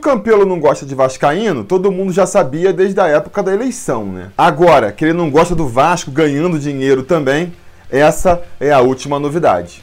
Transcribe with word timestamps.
Campelo 0.00 0.46
não 0.46 0.58
gosta 0.58 0.86
de 0.86 0.94
Vascaíno, 0.94 1.62
todo 1.62 1.92
mundo 1.92 2.12
já 2.12 2.26
sabia 2.26 2.72
desde 2.72 2.98
a 3.00 3.06
época 3.06 3.42
da 3.42 3.52
eleição, 3.52 4.06
né? 4.06 4.30
Agora, 4.36 4.90
que 4.90 5.04
ele 5.04 5.12
não 5.12 5.30
gosta 5.30 5.54
do 5.54 5.68
Vasco 5.68 6.10
ganhando 6.10 6.58
dinheiro 6.58 7.02
também, 7.02 7.52
essa 7.90 8.42
é 8.58 8.72
a 8.72 8.80
última 8.80 9.18
novidade. 9.18 9.82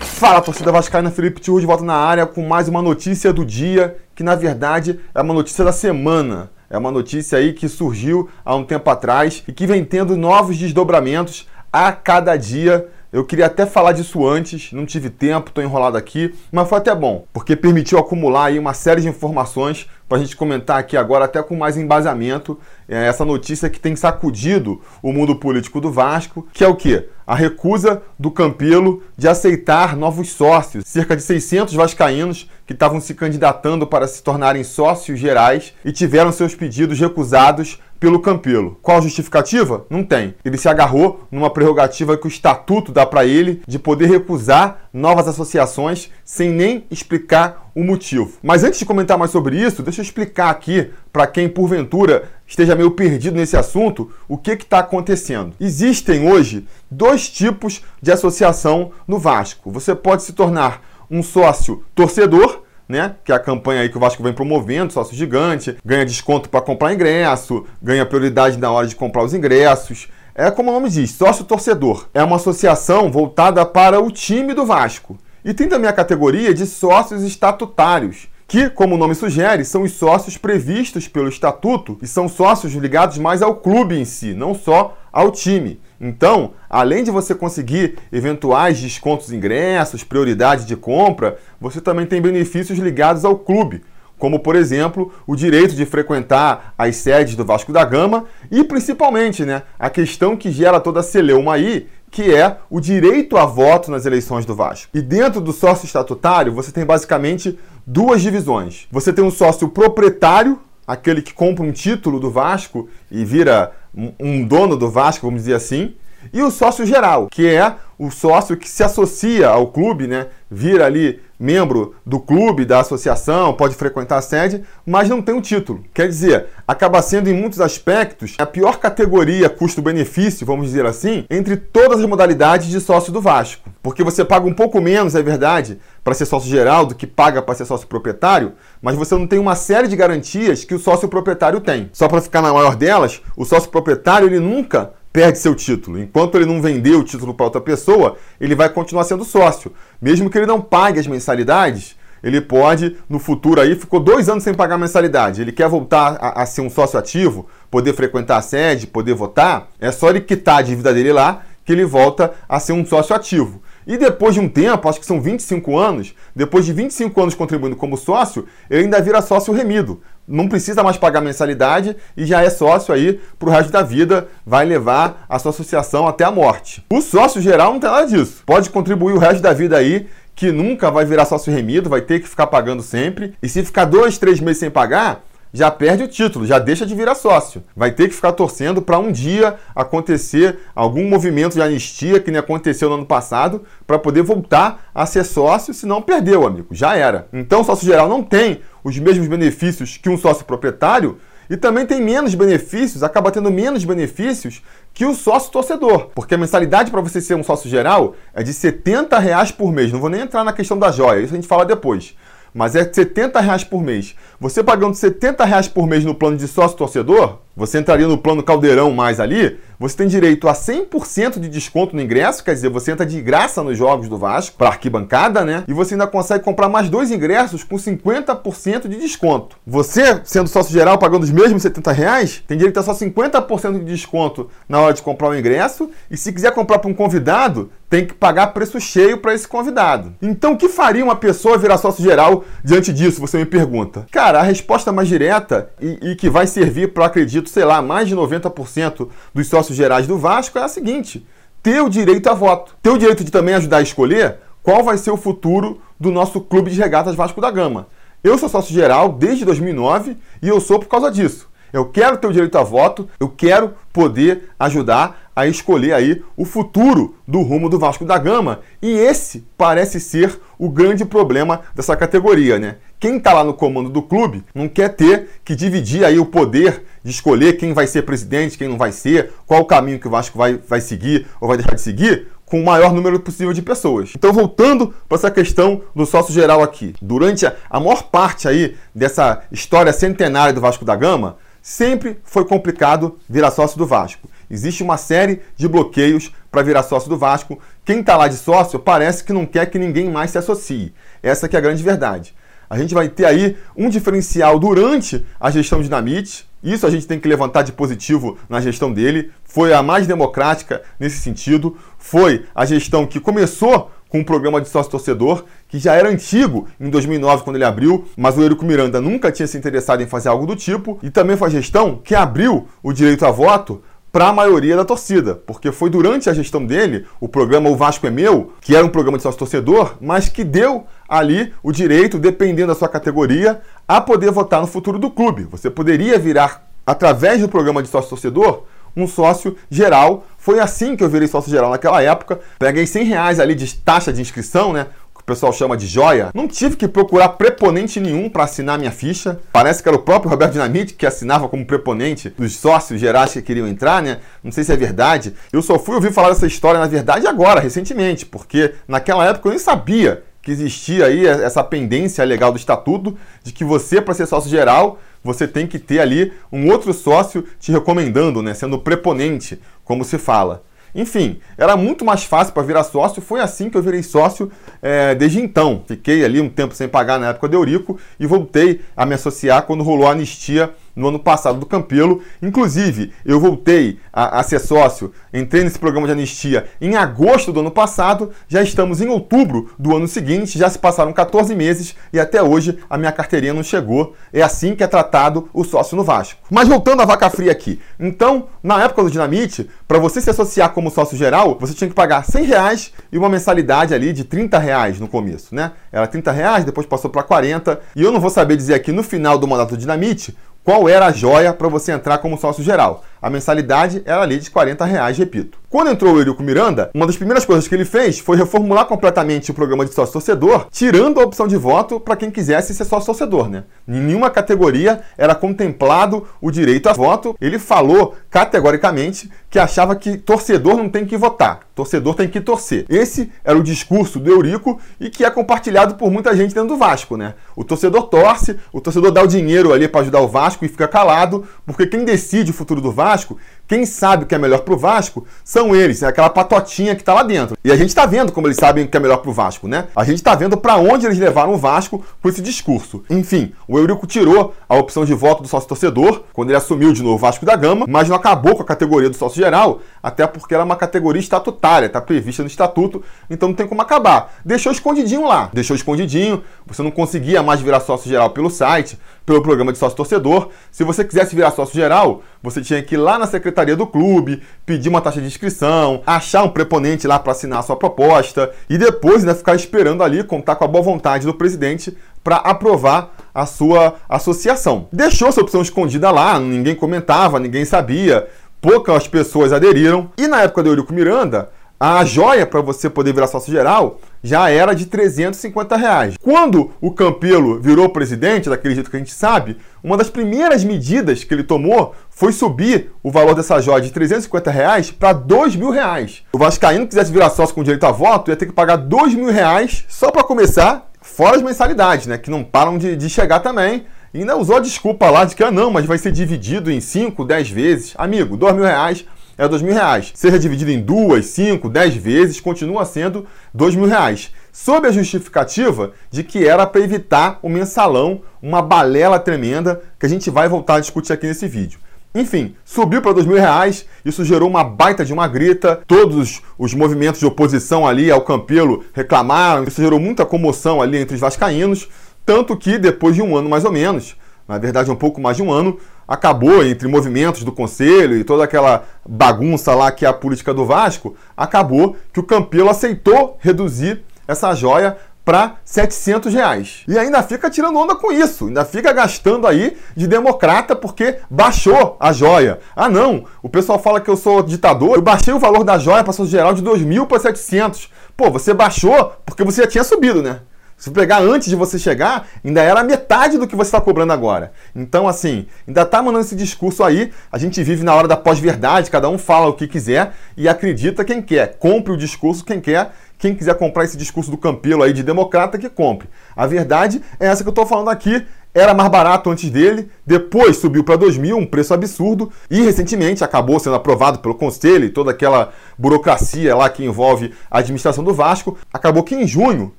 Fala, 0.00 0.40
torcida 0.40 0.72
vascaína, 0.72 1.10
Felipe 1.10 1.40
Tiru 1.40 1.60
de 1.60 1.66
volta 1.66 1.84
na 1.84 1.94
área 1.94 2.26
com 2.26 2.46
mais 2.46 2.68
uma 2.68 2.82
notícia 2.82 3.32
do 3.32 3.44
dia, 3.44 3.96
que 4.14 4.24
na 4.24 4.34
verdade 4.34 4.98
é 5.14 5.20
uma 5.20 5.34
notícia 5.34 5.64
da 5.64 5.72
semana. 5.72 6.50
É 6.70 6.76
uma 6.76 6.90
notícia 6.90 7.38
aí 7.38 7.52
que 7.52 7.68
surgiu 7.68 8.28
há 8.44 8.54
um 8.54 8.64
tempo 8.64 8.90
atrás 8.90 9.42
e 9.46 9.52
que 9.52 9.66
vem 9.66 9.84
tendo 9.84 10.16
novos 10.16 10.58
desdobramentos 10.58 11.48
a 11.72 11.92
cada 11.92 12.36
dia. 12.36 12.88
Eu 13.18 13.24
queria 13.24 13.46
até 13.46 13.66
falar 13.66 13.90
disso 13.90 14.24
antes, 14.24 14.70
não 14.72 14.86
tive 14.86 15.10
tempo, 15.10 15.48
estou 15.48 15.64
enrolado 15.64 15.96
aqui, 15.96 16.32
mas 16.52 16.68
foi 16.68 16.78
até 16.78 16.94
bom, 16.94 17.26
porque 17.32 17.56
permitiu 17.56 17.98
acumular 17.98 18.44
aí 18.44 18.60
uma 18.60 18.72
série 18.72 19.00
de 19.00 19.08
informações 19.08 19.88
para 20.08 20.18
a 20.18 20.20
gente 20.20 20.36
comentar 20.36 20.78
aqui 20.78 20.96
agora, 20.96 21.24
até 21.24 21.42
com 21.42 21.56
mais 21.56 21.76
embasamento, 21.76 22.58
é 22.88 23.06
essa 23.06 23.24
notícia 23.24 23.68
que 23.68 23.80
tem 23.80 23.94
sacudido 23.94 24.80
o 25.02 25.12
mundo 25.12 25.34
político 25.36 25.80
do 25.80 25.90
Vasco, 25.90 26.46
que 26.52 26.64
é 26.64 26.68
o 26.68 26.76
quê? 26.76 27.08
A 27.26 27.34
recusa 27.34 28.00
do 28.18 28.30
Campelo 28.30 29.02
de 29.16 29.28
aceitar 29.28 29.94
novos 29.94 30.30
sócios. 30.30 30.84
Cerca 30.86 31.14
de 31.14 31.22
600 31.22 31.74
vascaínos 31.74 32.48
que 32.66 32.72
estavam 32.72 33.02
se 33.02 33.14
candidatando 33.14 33.86
para 33.86 34.06
se 34.06 34.22
tornarem 34.22 34.64
sócios 34.64 35.18
gerais 35.18 35.74
e 35.84 35.92
tiveram 35.92 36.32
seus 36.32 36.54
pedidos 36.54 36.98
recusados 36.98 37.78
pelo 37.98 38.20
Campelo. 38.20 38.78
Qual 38.82 38.98
a 38.98 39.00
justificativa? 39.00 39.86
Não 39.90 40.04
tem. 40.04 40.34
Ele 40.44 40.56
se 40.56 40.68
agarrou 40.68 41.26
numa 41.30 41.50
prerrogativa 41.50 42.16
que 42.16 42.26
o 42.26 42.28
estatuto 42.28 42.92
dá 42.92 43.04
para 43.04 43.24
ele 43.24 43.62
de 43.66 43.78
poder 43.78 44.06
recusar 44.06 44.88
novas 44.92 45.28
associações 45.28 46.10
sem 46.24 46.50
nem 46.50 46.84
explicar 46.90 47.70
o 47.74 47.84
motivo. 47.84 48.32
Mas 48.42 48.64
antes 48.64 48.78
de 48.78 48.84
comentar 48.84 49.16
mais 49.16 49.30
sobre 49.30 49.56
isso, 49.56 49.82
deixa 49.82 50.00
eu 50.00 50.04
explicar 50.04 50.50
aqui 50.50 50.90
para 51.12 51.26
quem 51.26 51.48
porventura 51.48 52.28
esteja 52.46 52.74
meio 52.74 52.90
perdido 52.92 53.36
nesse 53.36 53.56
assunto, 53.56 54.10
o 54.26 54.38
que 54.38 54.52
está 54.52 54.78
acontecendo. 54.78 55.54
Existem 55.60 56.30
hoje 56.30 56.66
dois 56.90 57.28
tipos 57.28 57.82
de 58.00 58.10
associação 58.10 58.92
no 59.06 59.18
Vasco. 59.18 59.70
Você 59.70 59.94
pode 59.94 60.22
se 60.22 60.32
tornar 60.32 60.82
um 61.10 61.22
sócio 61.22 61.84
torcedor, 61.94 62.62
né? 62.88 63.14
Que 63.24 63.32
é 63.32 63.34
a 63.34 63.38
campanha 63.40 63.82
aí 63.82 63.88
que 63.88 63.96
o 63.96 64.00
Vasco 64.00 64.22
vem 64.22 64.32
promovendo, 64.32 64.92
sócio 64.92 65.14
gigante, 65.14 65.76
ganha 65.84 66.06
desconto 66.06 66.48
para 66.48 66.60
comprar 66.60 66.94
ingresso, 66.94 67.66
ganha 67.82 68.06
prioridade 68.06 68.56
na 68.56 68.70
hora 68.70 68.86
de 68.86 68.96
comprar 68.96 69.22
os 69.22 69.34
ingressos. 69.34 70.08
É 70.34 70.50
como 70.50 70.70
o 70.70 70.72
nome 70.72 70.88
diz, 70.88 71.10
sócio 71.10 71.44
torcedor. 71.44 72.08
É 72.14 72.22
uma 72.22 72.36
associação 72.36 73.10
voltada 73.10 73.64
para 73.66 74.00
o 74.00 74.10
time 74.10 74.54
do 74.54 74.64
Vasco. 74.64 75.18
E 75.44 75.52
tem 75.52 75.68
também 75.68 75.88
a 75.90 75.92
categoria 75.92 76.54
de 76.54 76.66
sócios 76.66 77.22
estatutários, 77.22 78.28
que, 78.46 78.70
como 78.70 78.94
o 78.94 78.98
nome 78.98 79.14
sugere, 79.14 79.64
são 79.64 79.82
os 79.82 79.92
sócios 79.92 80.38
previstos 80.38 81.06
pelo 81.06 81.28
estatuto 81.28 81.98
e 82.00 82.06
são 82.06 82.28
sócios 82.28 82.72
ligados 82.72 83.18
mais 83.18 83.42
ao 83.42 83.56
clube 83.56 83.98
em 83.98 84.06
si, 84.06 84.32
não 84.32 84.54
só 84.54 84.96
ao 85.12 85.30
time. 85.30 85.80
Então, 86.00 86.52
além 86.70 87.02
de 87.02 87.10
você 87.10 87.34
conseguir 87.34 87.98
eventuais 88.12 88.80
descontos 88.80 89.32
em 89.32 89.36
ingressos, 89.36 90.04
prioridade 90.04 90.64
de 90.64 90.76
compra, 90.76 91.38
você 91.60 91.80
também 91.80 92.06
tem 92.06 92.20
benefícios 92.20 92.78
ligados 92.78 93.24
ao 93.24 93.36
clube, 93.36 93.82
como 94.18 94.40
por 94.40 94.54
exemplo 94.54 95.12
o 95.26 95.34
direito 95.34 95.74
de 95.74 95.84
frequentar 95.84 96.74
as 96.76 96.96
sedes 96.96 97.34
do 97.34 97.44
Vasco 97.44 97.72
da 97.72 97.84
Gama 97.84 98.26
e 98.50 98.62
principalmente 98.62 99.44
né, 99.44 99.62
a 99.78 99.90
questão 99.90 100.36
que 100.36 100.50
gera 100.50 100.80
toda 100.80 101.00
a 101.00 101.02
celeuma 101.02 101.54
aí, 101.54 101.88
que 102.10 102.34
é 102.34 102.56
o 102.70 102.80
direito 102.80 103.36
a 103.36 103.44
voto 103.44 103.90
nas 103.90 104.06
eleições 104.06 104.46
do 104.46 104.54
Vasco. 104.54 104.90
E 104.94 105.02
dentro 105.02 105.40
do 105.40 105.52
sócio 105.52 105.84
estatutário, 105.84 106.52
você 106.52 106.72
tem 106.72 106.84
basicamente 106.84 107.58
duas 107.86 108.22
divisões. 108.22 108.86
Você 108.90 109.12
tem 109.12 109.24
um 109.24 109.30
sócio 109.30 109.68
proprietário, 109.68 110.58
aquele 110.86 111.20
que 111.20 111.34
compra 111.34 111.64
um 111.64 111.72
título 111.72 112.18
do 112.18 112.30
Vasco 112.30 112.88
e 113.10 113.24
vira 113.24 113.72
um 113.94 114.44
dono 114.44 114.76
do 114.76 114.90
Vasco, 114.90 115.26
vamos 115.26 115.42
dizer 115.42 115.54
assim, 115.54 115.94
e 116.32 116.42
o 116.42 116.50
sócio 116.50 116.84
geral, 116.84 117.28
que 117.30 117.46
é 117.46 117.74
o 117.98 118.10
sócio 118.10 118.56
que 118.56 118.68
se 118.68 118.82
associa 118.82 119.48
ao 119.48 119.68
clube, 119.68 120.06
né? 120.06 120.26
Vira 120.50 120.86
ali 120.86 121.20
membro 121.38 121.94
do 122.04 122.18
clube, 122.18 122.64
da 122.64 122.80
associação, 122.80 123.54
pode 123.54 123.74
frequentar 123.74 124.18
a 124.18 124.22
sede, 124.22 124.62
mas 124.84 125.08
não 125.08 125.22
tem 125.22 125.34
um 125.34 125.40
título. 125.40 125.84
Quer 125.94 126.08
dizer, 126.08 126.46
acaba 126.66 127.00
sendo 127.00 127.28
em 127.28 127.34
muitos 127.34 127.60
aspectos 127.60 128.34
a 128.38 128.46
pior 128.46 128.78
categoria 128.78 129.48
custo-benefício, 129.48 130.46
vamos 130.46 130.66
dizer 130.66 130.86
assim, 130.86 131.24
entre 131.30 131.56
todas 131.56 132.00
as 132.00 132.06
modalidades 132.06 132.68
de 132.68 132.80
sócio 132.80 133.12
do 133.12 133.20
Vasco. 133.20 133.70
Porque 133.88 134.04
você 134.04 134.22
paga 134.22 134.46
um 134.46 134.52
pouco 134.52 134.82
menos, 134.82 135.14
é 135.14 135.22
verdade, 135.22 135.78
para 136.04 136.12
ser 136.12 136.26
sócio 136.26 136.46
geral 136.50 136.84
do 136.84 136.94
que 136.94 137.06
paga 137.06 137.40
para 137.40 137.54
ser 137.54 137.64
sócio 137.64 137.86
proprietário, 137.86 138.52
mas 138.82 138.94
você 138.94 139.14
não 139.14 139.26
tem 139.26 139.38
uma 139.38 139.54
série 139.54 139.88
de 139.88 139.96
garantias 139.96 140.62
que 140.62 140.74
o 140.74 140.78
sócio 140.78 141.08
proprietário 141.08 141.58
tem. 141.58 141.88
Só 141.94 142.06
para 142.06 142.20
ficar 142.20 142.42
na 142.42 142.52
maior 142.52 142.76
delas, 142.76 143.22
o 143.34 143.46
sócio 143.46 143.70
proprietário 143.70 144.28
ele 144.28 144.40
nunca 144.40 144.92
perde 145.10 145.38
seu 145.38 145.54
título. 145.54 145.98
Enquanto 145.98 146.34
ele 146.34 146.44
não 146.44 146.60
vender 146.60 146.96
o 146.96 147.02
título 147.02 147.32
para 147.32 147.46
outra 147.46 147.62
pessoa, 147.62 148.16
ele 148.38 148.54
vai 148.54 148.68
continuar 148.68 149.04
sendo 149.04 149.24
sócio. 149.24 149.72
Mesmo 150.02 150.28
que 150.28 150.36
ele 150.36 150.44
não 150.44 150.60
pague 150.60 151.00
as 151.00 151.06
mensalidades, 151.06 151.96
ele 152.22 152.42
pode, 152.42 152.94
no 153.08 153.18
futuro 153.18 153.58
aí, 153.58 153.74
ficou 153.74 154.00
dois 154.00 154.28
anos 154.28 154.44
sem 154.44 154.52
pagar 154.52 154.76
mensalidade. 154.76 155.40
Ele 155.40 155.50
quer 155.50 155.66
voltar 155.66 156.18
a, 156.20 156.42
a, 156.42 156.44
ser 156.44 156.60
um 156.60 156.68
sócio 156.68 156.98
ativo, 156.98 157.48
poder 157.70 157.94
frequentar 157.94 158.36
a 158.36 158.42
sede, 158.42 158.86
poder 158.86 159.14
votar, 159.14 159.68
é 159.80 159.90
só 159.90 160.10
ele 160.10 160.20
quitar 160.20 160.58
a 160.58 160.62
dívida 160.62 160.92
dele 160.92 161.10
lá 161.10 161.42
que 161.68 161.72
ele 161.72 161.84
volta 161.84 162.32
a 162.48 162.58
ser 162.58 162.72
um 162.72 162.84
sócio 162.86 163.14
ativo. 163.14 163.62
E 163.88 163.96
depois 163.96 164.34
de 164.34 164.40
um 164.40 164.48
tempo, 164.48 164.88
acho 164.88 165.00
que 165.00 165.06
são 165.06 165.20
25 165.20 165.76
anos, 165.76 166.14
depois 166.36 166.64
de 166.64 166.72
25 166.72 167.20
anos 167.20 167.34
contribuindo 167.34 167.74
como 167.74 167.96
sócio, 167.96 168.46
ele 168.70 168.84
ainda 168.84 169.00
vira 169.00 169.20
sócio 169.20 169.52
remido 169.52 170.00
não 170.28 170.46
precisa 170.46 170.82
mais 170.82 170.98
pagar 170.98 171.22
mensalidade 171.22 171.96
e 172.14 172.26
já 172.26 172.42
é 172.42 172.50
sócio 172.50 172.92
aí 172.92 173.18
para 173.38 173.48
o 173.48 173.52
resto 173.52 173.72
da 173.72 173.82
vida, 173.82 174.28
vai 174.44 174.64
levar 174.66 175.24
a 175.28 175.38
sua 175.38 175.50
associação 175.50 176.06
até 176.06 176.22
a 176.22 176.30
morte. 176.30 176.84
O 176.90 177.00
sócio 177.00 177.40
geral 177.40 177.72
não 177.72 177.80
tem 177.80 177.90
nada 177.90 178.06
disso. 178.06 178.42
Pode 178.44 178.68
contribuir 178.68 179.14
o 179.14 179.18
resto 179.18 179.40
da 179.40 179.54
vida 179.54 179.76
aí, 179.76 180.06
que 180.36 180.52
nunca 180.52 180.90
vai 180.90 181.04
virar 181.04 181.24
sócio 181.24 181.52
remido, 181.52 181.88
vai 181.88 182.02
ter 182.02 182.20
que 182.20 182.28
ficar 182.28 182.46
pagando 182.46 182.82
sempre. 182.82 183.34
E 183.42 183.48
se 183.48 183.64
ficar 183.64 183.86
dois, 183.86 184.18
três 184.18 184.38
meses 184.38 184.60
sem 184.60 184.70
pagar, 184.70 185.24
já 185.52 185.70
perde 185.70 186.02
o 186.02 186.08
título, 186.08 186.46
já 186.46 186.58
deixa 186.58 186.84
de 186.84 186.94
virar 186.94 187.14
sócio. 187.14 187.62
Vai 187.76 187.90
ter 187.90 188.08
que 188.08 188.14
ficar 188.14 188.32
torcendo 188.32 188.82
para 188.82 188.98
um 188.98 189.10
dia 189.10 189.56
acontecer 189.74 190.58
algum 190.74 191.08
movimento 191.08 191.54
de 191.54 191.62
anistia 191.62 192.20
que 192.20 192.30
nem 192.30 192.40
aconteceu 192.40 192.88
no 192.88 192.96
ano 192.96 193.06
passado, 193.06 193.62
para 193.86 193.98
poder 193.98 194.22
voltar 194.22 194.90
a 194.94 195.06
ser 195.06 195.24
sócio, 195.24 195.72
senão 195.72 196.02
perdeu, 196.02 196.46
amigo. 196.46 196.74
Já 196.74 196.96
era. 196.96 197.28
Então, 197.32 197.64
sócio 197.64 197.86
geral 197.86 198.08
não 198.08 198.22
tem 198.22 198.60
os 198.84 198.98
mesmos 198.98 199.26
benefícios 199.26 199.96
que 199.96 200.08
um 200.08 200.18
sócio 200.18 200.44
proprietário 200.44 201.18
e 201.50 201.56
também 201.56 201.86
tem 201.86 202.02
menos 202.02 202.34
benefícios, 202.34 203.02
acaba 203.02 203.30
tendo 203.30 203.50
menos 203.50 203.82
benefícios 203.82 204.62
que 204.92 205.06
o 205.06 205.14
sócio 205.14 205.50
torcedor. 205.50 206.10
Porque 206.14 206.34
a 206.34 206.38
mensalidade 206.38 206.90
para 206.90 207.00
você 207.00 207.20
ser 207.20 207.34
um 207.34 207.42
sócio 207.42 207.70
geral 207.70 208.14
é 208.34 208.42
de 208.42 208.52
70 208.52 209.18
reais 209.18 209.50
por 209.50 209.72
mês. 209.72 209.90
Não 209.90 210.00
vou 210.00 210.10
nem 210.10 210.20
entrar 210.20 210.44
na 210.44 210.52
questão 210.52 210.78
da 210.78 210.90
joia, 210.90 211.20
isso 211.20 211.32
a 211.32 211.36
gente 211.36 211.48
fala 211.48 211.64
depois 211.64 212.14
mas 212.54 212.74
é 212.74 212.84
70 212.84 213.40
reais 213.40 213.64
por 213.64 213.82
mês. 213.82 214.14
Você 214.40 214.62
pagando 214.62 214.94
70 214.94 215.44
reais 215.44 215.68
por 215.68 215.86
mês 215.86 216.04
no 216.04 216.14
plano 216.14 216.36
de 216.36 216.48
sócio 216.48 216.76
torcedor, 216.76 217.38
você 217.58 217.78
entraria 217.78 218.06
no 218.06 218.16
plano 218.16 218.40
caldeirão 218.40 218.92
mais 218.92 219.18
ali, 219.18 219.58
você 219.80 219.96
tem 219.96 220.08
direito 220.08 220.48
a 220.48 220.52
100% 220.52 221.38
de 221.38 221.48
desconto 221.48 221.94
no 221.94 222.02
ingresso, 222.02 222.42
quer 222.42 222.52
dizer, 222.52 222.68
você 222.68 222.92
entra 222.92 223.04
de 223.04 223.20
graça 223.20 223.62
nos 223.62 223.76
jogos 223.76 224.08
do 224.08 224.16
Vasco, 224.16 224.56
para 224.56 224.68
arquibancada, 224.68 225.44
né? 225.44 225.64
E 225.68 225.72
você 225.72 225.94
ainda 225.94 226.06
consegue 226.06 226.44
comprar 226.44 226.68
mais 226.68 226.88
dois 226.88 227.10
ingressos 227.10 227.62
com 227.62 227.76
50% 227.76 228.88
de 228.88 228.96
desconto. 228.96 229.56
Você, 229.66 230.20
sendo 230.24 230.48
sócio 230.48 230.72
geral, 230.72 230.98
pagando 230.98 231.22
os 231.24 231.30
mesmos 231.30 231.62
70 231.62 231.92
reais, 231.92 232.42
tem 232.46 232.56
direito 232.56 232.78
a 232.78 232.82
só 232.82 232.92
50% 232.92 233.78
de 233.78 233.84
desconto 233.84 234.48
na 234.68 234.80
hora 234.80 234.94
de 234.94 235.02
comprar 235.02 235.28
o 235.28 235.36
ingresso. 235.36 235.90
E 236.10 236.16
se 236.16 236.32
quiser 236.32 236.52
comprar 236.52 236.78
para 236.78 236.90
um 236.90 236.94
convidado, 236.94 237.70
tem 237.88 238.04
que 238.04 238.14
pagar 238.14 238.48
preço 238.48 238.80
cheio 238.80 239.18
para 239.18 239.34
esse 239.34 239.48
convidado. 239.48 240.14
Então, 240.20 240.52
o 240.52 240.56
que 240.56 240.68
faria 240.68 241.04
uma 241.04 241.16
pessoa 241.16 241.56
virar 241.56 241.78
sócio 241.78 242.02
geral 242.02 242.44
diante 242.62 242.92
disso? 242.92 243.20
Você 243.20 243.38
me 243.38 243.46
pergunta. 243.46 244.06
Cara, 244.10 244.40
a 244.40 244.42
resposta 244.42 244.92
mais 244.92 245.08
direta 245.08 245.70
e, 245.80 246.10
e 246.10 246.16
que 246.16 246.28
vai 246.28 246.46
servir 246.46 246.92
para, 246.92 247.06
acredito, 247.06 247.47
sei 247.50 247.64
lá, 247.64 247.82
mais 247.82 248.08
de 248.08 248.16
90% 248.16 249.08
dos 249.34 249.46
sócios 249.46 249.68
sócios 249.68 249.76
gerais 249.76 250.06
do 250.06 250.16
Vasco 250.16 250.58
é 250.58 250.62
a 250.62 250.68
seguinte: 250.68 251.26
ter 251.62 251.80
o 251.80 251.88
direito 251.88 252.28
a 252.28 252.34
voto. 252.34 252.74
Ter 252.82 252.90
o 252.90 252.98
direito 252.98 253.24
de 253.24 253.30
também 253.30 253.54
ajudar 253.54 253.78
a 253.78 253.82
escolher 253.82 254.38
qual 254.62 254.82
vai 254.82 254.96
ser 254.96 255.10
o 255.10 255.16
futuro 255.16 255.80
do 255.98 256.10
nosso 256.10 256.40
clube 256.40 256.70
de 256.70 256.78
regatas 256.78 257.14
Vasco 257.14 257.40
da 257.40 257.50
Gama. 257.50 257.86
Eu 258.22 258.36
sou 258.38 258.48
sócio 258.48 258.74
geral 258.74 259.12
desde 259.12 259.44
2009 259.44 260.16
e 260.42 260.48
eu 260.48 260.60
sou 260.60 260.78
por 260.78 260.88
causa 260.88 261.10
disso. 261.10 261.48
Eu 261.72 261.84
quero 261.86 262.16
ter 262.16 262.26
o 262.26 262.32
direito 262.32 262.56
a 262.56 262.62
voto, 262.62 263.08
eu 263.20 263.28
quero 263.28 263.74
poder 263.92 264.50
ajudar 264.58 265.28
a 265.36 265.46
escolher 265.46 265.92
aí 265.92 266.22
o 266.36 266.44
futuro 266.44 267.16
do 267.26 267.42
rumo 267.42 267.68
do 267.68 267.78
Vasco 267.78 268.04
da 268.04 268.16
Gama. 268.16 268.60
E 268.80 268.90
esse 268.90 269.46
parece 269.56 270.00
ser 270.00 270.40
o 270.58 270.68
grande 270.68 271.04
problema 271.04 271.60
dessa 271.74 271.94
categoria, 271.94 272.58
né? 272.58 272.76
Quem 273.00 273.18
está 273.18 273.32
lá 273.32 273.44
no 273.44 273.54
comando 273.54 273.88
do 273.88 274.02
clube 274.02 274.44
não 274.52 274.68
quer 274.68 274.88
ter 274.88 275.28
que 275.44 275.54
dividir 275.54 276.04
aí 276.04 276.18
o 276.18 276.26
poder 276.26 276.82
de 277.04 277.12
escolher 277.12 277.56
quem 277.56 277.72
vai 277.72 277.86
ser 277.86 278.02
presidente, 278.02 278.58
quem 278.58 278.66
não 278.66 278.76
vai 278.76 278.90
ser, 278.90 279.32
qual 279.46 279.60
o 279.60 279.64
caminho 279.64 280.00
que 280.00 280.08
o 280.08 280.10
Vasco 280.10 280.36
vai, 280.36 280.56
vai 280.56 280.80
seguir 280.80 281.26
ou 281.40 281.46
vai 281.46 281.56
deixar 281.56 281.76
de 281.76 281.80
seguir 281.80 282.26
com 282.44 282.60
o 282.60 282.64
maior 282.64 282.92
número 282.92 283.20
possível 283.20 283.52
de 283.52 283.62
pessoas. 283.62 284.10
Então, 284.16 284.32
voltando 284.32 284.92
para 285.08 285.16
essa 285.16 285.30
questão 285.30 285.82
do 285.94 286.04
sócio 286.04 286.34
geral 286.34 286.60
aqui. 286.60 286.94
Durante 287.00 287.46
a, 287.46 287.54
a 287.70 287.78
maior 287.78 288.04
parte 288.04 288.48
aí 288.48 288.76
dessa 288.92 289.42
história 289.52 289.92
centenária 289.92 290.52
do 290.52 290.60
Vasco 290.60 290.84
da 290.84 290.96
Gama, 290.96 291.36
sempre 291.62 292.18
foi 292.24 292.44
complicado 292.46 293.16
virar 293.28 293.52
sócio 293.52 293.78
do 293.78 293.86
Vasco. 293.86 294.28
Existe 294.50 294.82
uma 294.82 294.96
série 294.96 295.42
de 295.56 295.68
bloqueios 295.68 296.32
para 296.50 296.62
virar 296.62 296.82
sócio 296.82 297.08
do 297.08 297.18
Vasco. 297.18 297.60
Quem 297.84 298.00
está 298.00 298.16
lá 298.16 298.26
de 298.26 298.36
sócio 298.36 298.78
parece 298.78 299.22
que 299.22 299.32
não 299.32 299.44
quer 299.44 299.66
que 299.66 299.78
ninguém 299.78 300.10
mais 300.10 300.30
se 300.30 300.38
associe. 300.38 300.92
Essa 301.22 301.48
que 301.48 301.54
é 301.54 301.58
a 301.58 301.62
grande 301.62 301.82
verdade. 301.82 302.34
A 302.70 302.78
gente 302.78 302.94
vai 302.94 303.08
ter 303.08 303.24
aí 303.24 303.56
um 303.76 303.88
diferencial 303.88 304.58
durante 304.58 305.24
a 305.40 305.50
gestão 305.50 305.80
Dinamite. 305.80 306.46
Isso 306.62 306.86
a 306.86 306.90
gente 306.90 307.06
tem 307.06 307.18
que 307.18 307.28
levantar 307.28 307.62
de 307.62 307.72
positivo 307.72 308.36
na 308.48 308.60
gestão 308.60 308.92
dele. 308.92 309.30
Foi 309.44 309.72
a 309.72 309.82
mais 309.82 310.06
democrática 310.06 310.82
nesse 310.98 311.18
sentido. 311.18 311.76
Foi 311.98 312.44
a 312.54 312.64
gestão 312.66 313.06
que 313.06 313.20
começou 313.20 313.90
com 314.08 314.20
um 314.20 314.24
programa 314.24 314.60
de 314.60 314.68
sócio-torcedor, 314.68 315.44
que 315.68 315.78
já 315.78 315.94
era 315.94 316.08
antigo 316.08 316.66
em 316.80 316.88
2009 316.88 317.44
quando 317.44 317.56
ele 317.56 317.64
abriu, 317.64 318.08
mas 318.16 318.36
o 318.36 318.40
Eurico 318.40 318.64
Miranda 318.64 319.00
nunca 319.00 319.30
tinha 319.30 319.46
se 319.46 319.58
interessado 319.58 320.02
em 320.02 320.06
fazer 320.06 320.30
algo 320.30 320.46
do 320.46 320.56
tipo. 320.56 320.98
E 321.02 321.10
também 321.10 321.36
foi 321.36 321.48
a 321.48 321.50
gestão 321.50 322.00
que 322.02 322.14
abriu 322.14 322.66
o 322.82 322.92
direito 322.92 323.26
a 323.26 323.30
voto 323.30 323.82
para 324.10 324.28
a 324.28 324.32
maioria 324.32 324.74
da 324.74 324.84
torcida, 324.84 325.34
porque 325.34 325.70
foi 325.70 325.90
durante 325.90 326.30
a 326.30 326.32
gestão 326.32 326.64
dele, 326.64 327.04
o 327.20 327.28
programa 327.28 327.68
O 327.68 327.76
Vasco 327.76 328.06
é 328.06 328.10
Meu, 328.10 328.52
que 328.60 328.74
era 328.74 328.84
um 328.84 328.88
programa 328.88 329.18
de 329.18 329.22
sócio-torcedor, 329.22 329.96
mas 330.00 330.30
que 330.30 330.42
deu 330.42 330.86
ali 331.08 331.54
o 331.62 331.72
direito, 331.72 332.18
dependendo 332.18 332.68
da 332.68 332.74
sua 332.74 332.88
categoria, 332.88 333.60
a 333.86 334.00
poder 334.00 334.30
votar 334.30 334.60
no 334.60 334.66
futuro 334.66 334.98
do 334.98 335.10
clube. 335.10 335.44
Você 335.44 335.70
poderia 335.70 336.18
virar, 336.18 336.68
através 336.86 337.40
do 337.40 337.48
programa 337.48 337.82
de 337.82 337.88
sócio-torcedor, 337.88 338.64
um 338.96 339.06
sócio 339.06 339.56
geral. 339.70 340.26
Foi 340.36 340.60
assim 340.60 340.96
que 340.96 341.04
eu 341.04 341.08
virei 341.08 341.28
sócio 341.28 341.50
geral 341.50 341.70
naquela 341.70 342.02
época. 342.02 342.40
Peguei 342.58 342.86
100 342.86 343.04
reais 343.04 343.40
ali 343.40 343.54
de 343.54 343.74
taxa 343.76 344.12
de 344.12 344.20
inscrição, 344.20 344.72
né? 344.72 344.86
pessoal 345.28 345.52
chama 345.52 345.76
de 345.76 345.86
joia, 345.86 346.30
não 346.32 346.48
tive 346.48 346.74
que 346.74 346.88
procurar 346.88 347.28
preponente 347.30 348.00
nenhum 348.00 348.30
para 348.30 348.44
assinar 348.44 348.78
minha 348.78 348.90
ficha. 348.90 349.38
Parece 349.52 349.82
que 349.82 349.88
era 349.88 349.96
o 349.96 350.00
próprio 350.00 350.30
Roberto 350.30 350.52
Dinamite 350.52 350.94
que 350.94 351.04
assinava 351.04 351.46
como 351.48 351.66
preponente 351.66 352.30
dos 352.30 352.56
sócios 352.56 352.98
gerais 352.98 353.34
que 353.34 353.42
queriam 353.42 353.68
entrar, 353.68 354.02
né? 354.02 354.20
Não 354.42 354.50
sei 354.50 354.64
se 354.64 354.72
é 354.72 354.76
verdade. 354.76 355.34
Eu 355.52 355.60
só 355.60 355.78
fui 355.78 355.96
ouvir 355.96 356.12
falar 356.12 356.30
dessa 356.30 356.46
história, 356.46 356.80
na 356.80 356.86
verdade, 356.86 357.26
agora, 357.26 357.60
recentemente, 357.60 358.24
porque 358.24 358.72
naquela 358.88 359.26
época 359.26 359.48
eu 359.48 359.50
nem 359.50 359.58
sabia 359.58 360.24
que 360.42 360.50
existia 360.50 361.06
aí 361.06 361.26
essa 361.26 361.62
pendência 361.62 362.24
legal 362.24 362.52
do 362.52 362.58
estatuto 362.58 363.16
de 363.42 363.52
que 363.52 363.64
você, 363.64 364.00
para 364.00 364.14
ser 364.14 364.26
sócio 364.26 364.50
geral, 364.50 364.98
você 365.22 365.46
tem 365.46 365.66
que 365.66 365.78
ter 365.78 366.00
ali 366.00 366.32
um 366.50 366.70
outro 366.70 366.92
sócio 366.92 367.44
te 367.58 367.72
recomendando, 367.72 368.42
né? 368.42 368.54
Sendo 368.54 368.78
preponente, 368.78 369.60
como 369.84 370.04
se 370.04 370.18
fala. 370.18 370.62
Enfim, 370.94 371.38
era 371.56 371.76
muito 371.76 372.04
mais 372.04 372.24
fácil 372.24 372.54
para 372.54 372.62
virar 372.62 372.82
sócio. 372.84 373.20
Foi 373.20 373.40
assim 373.40 373.68
que 373.68 373.76
eu 373.76 373.82
virei 373.82 374.02
sócio 374.02 374.50
é, 374.80 375.14
desde 375.14 375.40
então. 375.40 375.82
Fiquei 375.86 376.24
ali 376.24 376.40
um 376.40 376.48
tempo 376.48 376.74
sem 376.74 376.88
pagar 376.88 377.18
na 377.18 377.28
época 377.28 377.48
de 377.48 377.56
Eurico 377.56 377.98
e 378.18 378.26
voltei 378.26 378.80
a 378.96 379.04
me 379.04 379.14
associar 379.14 379.62
quando 379.62 379.84
rolou 379.84 380.06
a 380.06 380.12
anistia 380.12 380.70
no 380.98 381.08
ano 381.08 381.18
passado 381.18 381.58
do 381.58 381.64
Campelo. 381.64 382.20
Inclusive, 382.42 383.12
eu 383.24 383.40
voltei 383.40 383.98
a, 384.12 384.40
a, 384.40 384.42
ser 384.42 384.58
sócio, 384.58 385.12
entrei 385.32 385.62
nesse 385.62 385.78
programa 385.78 386.06
de 386.06 386.12
anistia 386.12 386.66
em 386.80 386.96
agosto 386.96 387.52
do 387.52 387.60
ano 387.60 387.70
passado, 387.70 388.30
já 388.48 388.62
estamos 388.62 389.00
em 389.00 389.08
outubro 389.08 389.70
do 389.78 389.96
ano 389.96 390.08
seguinte, 390.08 390.58
já 390.58 390.68
se 390.68 390.78
passaram 390.78 391.12
14 391.12 391.54
meses 391.54 391.94
e 392.12 392.18
até 392.18 392.42
hoje 392.42 392.78
a 392.90 392.98
minha 392.98 393.12
carteirinha 393.12 393.54
não 393.54 393.62
chegou. 393.62 394.14
É 394.32 394.42
assim 394.42 394.74
que 394.74 394.82
é 394.82 394.86
tratado 394.86 395.48
o 395.54 395.64
sócio 395.64 395.96
no 395.96 396.02
Vasco. 396.02 396.40
Mas 396.50 396.68
voltando 396.68 397.00
à 397.00 397.04
vaca 397.04 397.30
fria 397.30 397.52
aqui. 397.52 397.80
Então, 397.98 398.48
na 398.62 398.82
época 398.82 399.04
do 399.04 399.10
Dinamite, 399.10 399.70
para 399.86 399.98
você 399.98 400.20
se 400.20 400.30
associar 400.30 400.70
como 400.70 400.90
sócio 400.90 401.16
geral, 401.16 401.56
você 401.60 401.72
tinha 401.72 401.88
que 401.88 401.94
pagar 401.94 402.24
100 402.24 402.44
reais 402.44 402.92
e 403.12 403.16
uma 403.16 403.28
mensalidade 403.28 403.94
ali 403.94 404.12
de 404.12 404.24
30 404.24 404.58
reais 404.58 404.98
no 404.98 405.06
começo, 405.06 405.54
né? 405.54 405.72
Era 405.92 406.06
30 406.06 406.32
reais, 406.32 406.64
depois 406.64 406.86
passou 406.86 407.10
para 407.10 407.22
40. 407.22 407.80
E 407.94 408.02
eu 408.02 408.10
não 408.10 408.20
vou 408.20 408.30
saber 408.30 408.56
dizer 408.56 408.74
aqui 408.74 408.90
no 408.90 409.02
final 409.02 409.38
do 409.38 409.46
mandato 409.46 409.70
do 409.70 409.76
Dinamite 409.76 410.36
qual 410.68 410.86
era 410.86 411.06
a 411.06 411.12
joia 411.12 411.54
para 411.54 411.66
você 411.66 411.92
entrar 411.92 412.18
como 412.18 412.36
sócio 412.36 412.62
geral. 412.62 413.02
A 413.22 413.30
mensalidade 413.30 414.02
era 414.04 414.20
ali 414.20 414.38
de 414.38 414.50
40 414.50 414.84
reais, 414.84 415.16
repito. 415.16 415.58
Quando 415.70 415.90
entrou 415.90 416.14
o 416.14 416.18
Eurico 416.18 416.42
Miranda, 416.42 416.90
uma 416.94 417.06
das 417.06 417.16
primeiras 417.16 417.44
coisas 417.44 417.66
que 417.66 417.74
ele 417.74 417.84
fez 417.84 418.18
foi 418.18 418.36
reformular 418.36 418.86
completamente 418.86 419.50
o 419.50 419.54
programa 419.54 419.84
de 419.84 419.92
sócio-torcedor, 419.92 420.66
tirando 420.70 421.20
a 421.20 421.24
opção 421.24 421.48
de 421.48 421.56
voto 421.56 421.98
para 421.98 422.16
quem 422.16 422.30
quisesse 422.30 422.74
ser 422.74 422.84
sócio-torcedor. 422.84 423.48
Né? 423.48 423.64
Em 423.86 424.00
nenhuma 424.00 424.30
categoria 424.30 425.00
era 425.16 425.34
contemplado 425.34 426.26
o 426.40 426.50
direito 426.50 426.88
a 426.88 426.92
voto. 426.92 427.34
Ele 427.40 427.58
falou 427.58 428.14
categoricamente 428.30 429.30
que 429.50 429.58
achava 429.58 429.96
que 429.96 430.18
torcedor 430.18 430.76
não 430.76 430.88
tem 430.88 431.06
que 431.06 431.16
votar, 431.16 431.60
torcedor 431.74 432.14
tem 432.14 432.28
que 432.28 432.40
torcer. 432.40 432.84
Esse 432.88 433.32
era 433.42 433.58
o 433.58 433.62
discurso 433.62 434.18
do 434.18 434.30
Eurico 434.30 434.78
e 435.00 435.08
que 435.08 435.24
é 435.24 435.30
compartilhado 435.30 435.94
por 435.94 436.10
muita 436.10 436.36
gente 436.36 436.54
dentro 436.54 436.68
do 436.68 436.76
Vasco. 436.76 437.16
Né? 437.16 437.34
O 437.56 437.64
torcedor 437.64 438.04
torce, 438.08 438.58
o 438.72 438.80
torcedor 438.80 439.10
dá 439.10 439.22
o 439.22 439.26
dinheiro 439.26 439.72
ali 439.72 439.88
para 439.88 440.02
ajudar 440.02 440.20
o 440.20 440.28
Vasco 440.28 440.64
e 440.64 440.68
fica 440.68 440.86
calado, 440.86 441.46
porque 441.64 441.86
quem 441.86 442.04
decide 442.04 442.50
o 442.50 442.54
futuro 442.54 442.80
do 442.80 442.92
Vasco 442.92 443.38
quem 443.68 443.84
sabe 443.84 444.24
o 444.24 444.26
que 444.26 444.34
é 444.34 444.38
melhor 444.38 444.60
pro 444.60 444.78
Vasco 444.78 445.26
são 445.44 445.76
eles, 445.76 446.02
é 446.02 446.06
aquela 446.06 446.30
patotinha 446.30 446.96
que 446.96 447.04
tá 447.04 447.12
lá 447.12 447.22
dentro. 447.22 447.56
E 447.62 447.70
a 447.70 447.76
gente 447.76 447.94
tá 447.94 448.06
vendo 448.06 448.32
como 448.32 448.46
eles 448.46 448.56
sabem 448.56 448.84
o 448.84 448.88
que 448.88 448.96
é 448.96 449.00
melhor 449.00 449.18
pro 449.18 449.30
Vasco, 449.30 449.68
né? 449.68 449.88
A 449.94 450.04
gente 450.04 450.22
tá 450.22 450.34
vendo 450.34 450.56
para 450.56 450.76
onde 450.76 451.04
eles 451.04 451.18
levaram 451.18 451.52
o 451.52 451.58
Vasco 451.58 452.02
com 452.22 452.28
esse 452.28 452.40
discurso. 452.40 453.04
Enfim, 453.10 453.52
o 453.68 453.78
Eurico 453.78 454.06
tirou 454.06 454.54
a 454.66 454.76
opção 454.76 455.04
de 455.04 455.12
voto 455.12 455.42
do 455.42 455.48
sócio 455.48 455.68
torcedor 455.68 456.24
quando 456.32 456.48
ele 456.48 456.56
assumiu 456.56 456.92
de 456.92 457.02
novo 457.02 457.16
o 457.16 457.18
Vasco 457.18 457.44
da 457.44 457.56
Gama, 457.56 457.84
mas 457.86 458.08
não 458.08 458.16
acabou 458.16 458.56
com 458.56 458.62
a 458.62 458.64
categoria 458.64 459.10
do 459.10 459.16
sócio 459.16 459.36
geral, 459.36 459.80
até 460.02 460.26
porque 460.26 460.54
era 460.54 460.64
uma 460.64 460.76
categoria 460.76 461.20
estatutária, 461.20 461.88
tá 461.90 462.00
prevista 462.00 462.42
no 462.42 462.48
estatuto, 462.48 463.02
então 463.28 463.48
não 463.50 463.54
tem 463.54 463.66
como 463.66 463.82
acabar. 463.82 464.32
Deixou 464.44 464.72
escondidinho 464.72 465.26
lá, 465.26 465.50
deixou 465.52 465.76
escondidinho, 465.76 466.42
você 466.66 466.82
não 466.82 466.90
conseguia 466.90 467.42
mais 467.42 467.60
virar 467.60 467.80
sócio 467.80 468.08
geral 468.08 468.30
pelo 468.30 468.48
site, 468.48 468.98
pelo 469.28 469.42
programa 469.42 469.72
de 469.72 469.78
sócio 469.78 469.94
torcedor. 469.94 470.48
Se 470.72 470.82
você 470.82 471.04
quisesse 471.04 471.36
virar 471.36 471.50
sócio 471.50 471.74
geral, 471.74 472.22
você 472.42 472.62
tinha 472.62 472.82
que 472.82 472.94
ir 472.94 472.98
lá 472.98 473.18
na 473.18 473.26
secretaria 473.26 473.76
do 473.76 473.86
clube, 473.86 474.42
pedir 474.64 474.88
uma 474.88 475.02
taxa 475.02 475.20
de 475.20 475.26
inscrição, 475.26 476.02
achar 476.06 476.42
um 476.44 476.48
preponente 476.48 477.06
lá 477.06 477.18
para 477.18 477.32
assinar 477.32 477.58
a 477.58 477.62
sua 477.62 477.76
proposta 477.76 478.50
e 478.70 478.78
depois 478.78 479.24
né, 479.24 479.34
ficar 479.34 479.54
esperando 479.54 480.02
ali, 480.02 480.24
contar 480.24 480.56
com 480.56 480.64
a 480.64 480.68
boa 480.68 480.82
vontade 480.82 481.26
do 481.26 481.34
presidente 481.34 481.94
para 482.24 482.36
aprovar 482.36 483.14
a 483.34 483.44
sua 483.44 483.96
associação. 484.08 484.88
Deixou 484.90 485.28
essa 485.28 485.42
opção 485.42 485.60
escondida 485.60 486.10
lá, 486.10 486.40
ninguém 486.40 486.74
comentava, 486.74 487.38
ninguém 487.38 487.66
sabia, 487.66 488.26
poucas 488.62 489.06
pessoas 489.06 489.52
aderiram. 489.52 490.10
E 490.16 490.26
na 490.26 490.42
época 490.42 490.62
do 490.62 490.70
Eurico 490.70 490.92
Miranda, 490.94 491.50
a 491.80 492.04
joia 492.04 492.44
para 492.44 492.60
você 492.60 492.90
poder 492.90 493.12
virar 493.12 493.28
sócio 493.28 493.52
geral 493.52 494.00
já 494.20 494.50
era 494.50 494.74
de 494.74 494.86
350 494.86 495.76
reais. 495.76 496.14
Quando 496.20 496.72
o 496.80 496.90
Campelo 496.90 497.60
virou 497.60 497.88
presidente, 497.88 498.50
daquele 498.50 498.74
jeito 498.74 498.90
que 498.90 498.96
a 498.96 498.98
gente 498.98 499.12
sabe, 499.12 499.58
uma 499.82 499.96
das 499.96 500.10
primeiras 500.10 500.64
medidas 500.64 501.22
que 501.22 501.32
ele 501.32 501.44
tomou 501.44 501.94
foi 502.10 502.32
subir 502.32 502.90
o 503.00 503.12
valor 503.12 503.34
dessa 503.34 503.60
joia 503.60 503.80
de 503.80 503.92
350 503.92 504.50
reais 504.50 504.90
para 504.90 505.12
2 505.12 505.54
mil 505.54 505.70
reais. 505.70 506.24
O 506.32 506.38
Vascaíno 506.38 506.86
quisesse 506.86 507.12
virar 507.12 507.30
sócio 507.30 507.54
com 507.54 507.62
direito 507.62 507.86
a 507.86 507.92
voto 507.92 508.30
ia 508.30 508.36
ter 508.36 508.46
que 508.46 508.52
pagar 508.52 508.76
2 508.76 509.14
mil 509.14 509.30
reais 509.30 509.84
só 509.88 510.10
para 510.10 510.24
começar, 510.24 510.90
fora 511.00 511.36
as 511.36 511.42
mensalidades, 511.42 512.08
né? 512.08 512.18
Que 512.18 512.30
não 512.30 512.42
param 512.42 512.76
de, 512.76 512.96
de 512.96 513.08
chegar 513.08 513.38
também. 513.38 513.86
E 514.12 514.18
ainda 514.18 514.36
usou 514.36 514.56
a 514.56 514.60
desculpa 514.60 515.10
lá 515.10 515.24
de 515.24 515.36
que, 515.36 515.44
ah, 515.44 515.50
não, 515.50 515.70
mas 515.70 515.84
vai 515.84 515.98
ser 515.98 516.10
dividido 516.10 516.72
em 516.72 516.80
5, 516.80 517.24
10 517.24 517.50
vezes. 517.50 517.94
Amigo, 517.96 518.36
2 518.36 518.54
mil 518.54 518.64
reais 518.64 519.04
é 519.38 519.48
dois 519.48 519.62
mil 519.62 519.72
reais. 519.72 520.10
Seja 520.14 520.38
dividido 520.38 520.70
em 520.70 520.80
duas, 520.80 521.26
cinco, 521.26 521.70
dez 521.70 521.94
vezes, 521.94 522.40
continua 522.40 522.84
sendo 522.84 523.24
dois 523.54 523.74
mil 523.74 523.86
reais. 523.86 524.32
Sob 524.52 524.88
a 524.88 524.90
justificativa 524.90 525.92
de 526.10 526.24
que 526.24 526.46
era 526.46 526.66
para 526.66 526.80
evitar 526.80 527.38
o 527.40 527.48
mensalão, 527.48 528.22
uma 528.42 528.60
balela 528.60 529.18
tremenda 529.20 529.80
que 529.98 530.04
a 530.04 530.08
gente 530.08 530.28
vai 530.28 530.48
voltar 530.48 530.74
a 530.74 530.80
discutir 530.80 531.12
aqui 531.12 531.28
nesse 531.28 531.46
vídeo. 531.46 531.78
Enfim, 532.14 532.56
subiu 532.64 533.00
para 533.00 533.12
dois 533.12 533.26
mil 533.26 533.36
reais, 533.36 533.86
isso 534.04 534.24
gerou 534.24 534.48
uma 534.48 534.64
baita 534.64 535.04
de 535.04 535.12
uma 535.12 535.28
grita, 535.28 535.80
todos 535.86 536.42
os 536.58 536.74
movimentos 536.74 537.20
de 537.20 537.26
oposição 537.26 537.86
ali 537.86 538.10
ao 538.10 538.22
Campelo 538.22 538.82
reclamaram, 538.94 539.64
isso 539.64 539.80
gerou 539.80 540.00
muita 540.00 540.24
comoção 540.24 540.82
ali 540.82 540.98
entre 540.98 541.14
os 541.14 541.20
vascaínos, 541.20 541.88
tanto 542.24 542.56
que 542.56 542.78
depois 542.78 543.14
de 543.14 543.22
um 543.22 543.36
ano 543.36 543.48
mais 543.48 543.64
ou 543.64 543.70
menos, 543.70 544.16
na 544.48 544.58
verdade 544.58 544.90
um 544.90 544.96
pouco 544.96 545.20
mais 545.20 545.36
de 545.36 545.42
um 545.42 545.52
ano, 545.52 545.78
acabou 546.08 546.64
entre 546.64 546.88
movimentos 546.88 547.44
do 547.44 547.52
conselho 547.52 548.16
e 548.16 548.24
toda 548.24 548.44
aquela 548.44 548.84
bagunça 549.06 549.74
lá 549.74 549.92
que 549.92 550.06
é 550.06 550.08
a 550.08 550.12
política 550.12 550.54
do 550.54 550.64
Vasco, 550.64 551.14
acabou 551.36 551.96
que 552.12 552.18
o 552.18 552.22
Campelo 552.22 552.70
aceitou 552.70 553.36
reduzir 553.40 554.02
essa 554.26 554.54
joia 554.54 554.96
para 555.28 555.56
700 555.62 556.32
reais. 556.32 556.84
E 556.88 556.98
ainda 556.98 557.22
fica 557.22 557.50
tirando 557.50 557.78
onda 557.78 557.94
com 557.94 558.10
isso, 558.10 558.46
ainda 558.46 558.64
fica 558.64 558.94
gastando 558.94 559.46
aí 559.46 559.76
de 559.94 560.06
democrata 560.06 560.74
porque 560.74 561.18
baixou 561.28 561.98
a 562.00 562.14
joia. 562.14 562.60
Ah 562.74 562.88
não, 562.88 563.26
o 563.42 563.48
pessoal 563.48 563.78
fala 563.78 564.00
que 564.00 564.08
eu 564.08 564.16
sou 564.16 564.42
ditador, 564.42 564.96
eu 564.96 565.02
baixei 565.02 565.34
o 565.34 565.38
valor 565.38 565.64
da 565.64 565.76
joia 565.76 566.02
para 566.02 566.24
geral 566.24 566.54
de 566.54 566.62
2 566.62 566.80
mil 566.80 567.06
para 567.06 567.18
700. 567.18 567.90
Pô, 568.16 568.30
você 568.30 568.54
baixou 568.54 569.12
porque 569.26 569.44
você 569.44 569.60
já 569.60 569.68
tinha 569.68 569.84
subido, 569.84 570.22
né? 570.22 570.40
Se 570.78 570.92
pegar 570.92 571.20
antes 571.20 571.48
de 571.48 571.56
você 571.56 571.76
chegar, 571.76 572.28
ainda 572.44 572.62
era 572.62 572.84
metade 572.84 573.36
do 573.36 573.48
que 573.48 573.56
você 573.56 573.66
está 573.66 573.80
cobrando 573.80 574.12
agora. 574.12 574.52
Então, 574.76 575.08
assim, 575.08 575.46
ainda 575.66 575.84
tá 575.84 576.00
mandando 576.00 576.24
esse 576.24 576.36
discurso 576.36 576.84
aí. 576.84 577.12
A 577.32 577.36
gente 577.36 577.60
vive 577.64 577.82
na 577.82 577.92
hora 577.92 578.06
da 578.06 578.16
pós-verdade, 578.16 578.88
cada 578.88 579.08
um 579.08 579.18
fala 579.18 579.48
o 579.48 579.54
que 579.54 579.66
quiser 579.66 580.12
e 580.36 580.48
acredita 580.48 581.04
quem 581.04 581.20
quer. 581.20 581.56
Compre 581.58 581.92
o 581.92 581.96
discurso 581.96 582.44
quem 582.44 582.60
quer. 582.60 582.92
Quem 583.18 583.34
quiser 583.34 583.56
comprar 583.56 583.82
esse 583.82 583.96
discurso 583.96 584.30
do 584.30 584.38
Campelo 584.38 584.84
aí 584.84 584.92
de 584.92 585.02
democrata, 585.02 585.58
que 585.58 585.68
compre. 585.68 586.08
A 586.36 586.46
verdade 586.46 587.02
é 587.18 587.26
essa 587.26 587.42
que 587.42 587.48
eu 587.48 587.50
estou 587.50 587.66
falando 587.66 587.90
aqui 587.90 588.24
era 588.54 588.72
mais 588.72 588.88
barato 588.88 589.28
antes 589.28 589.50
dele, 589.50 589.90
depois 590.06 590.56
subiu 590.56 590.84
para 590.84 590.94
2 590.94 591.18
um 591.32 591.44
preço 591.44 591.74
absurdo, 591.74 592.32
e 592.48 592.60
recentemente 592.62 593.24
acabou 593.24 593.58
sendo 593.58 593.74
aprovado 593.74 594.20
pelo 594.20 594.36
Conselho 594.36 594.84
e 594.84 594.90
toda 594.90 595.10
aquela 595.10 595.52
burocracia 595.76 596.54
lá 596.54 596.70
que 596.70 596.84
envolve 596.84 597.34
a 597.50 597.58
administração 597.58 598.04
do 598.04 598.14
Vasco. 598.14 598.56
Acabou 598.72 599.02
que 599.02 599.16
em 599.16 599.26
junho 599.26 599.74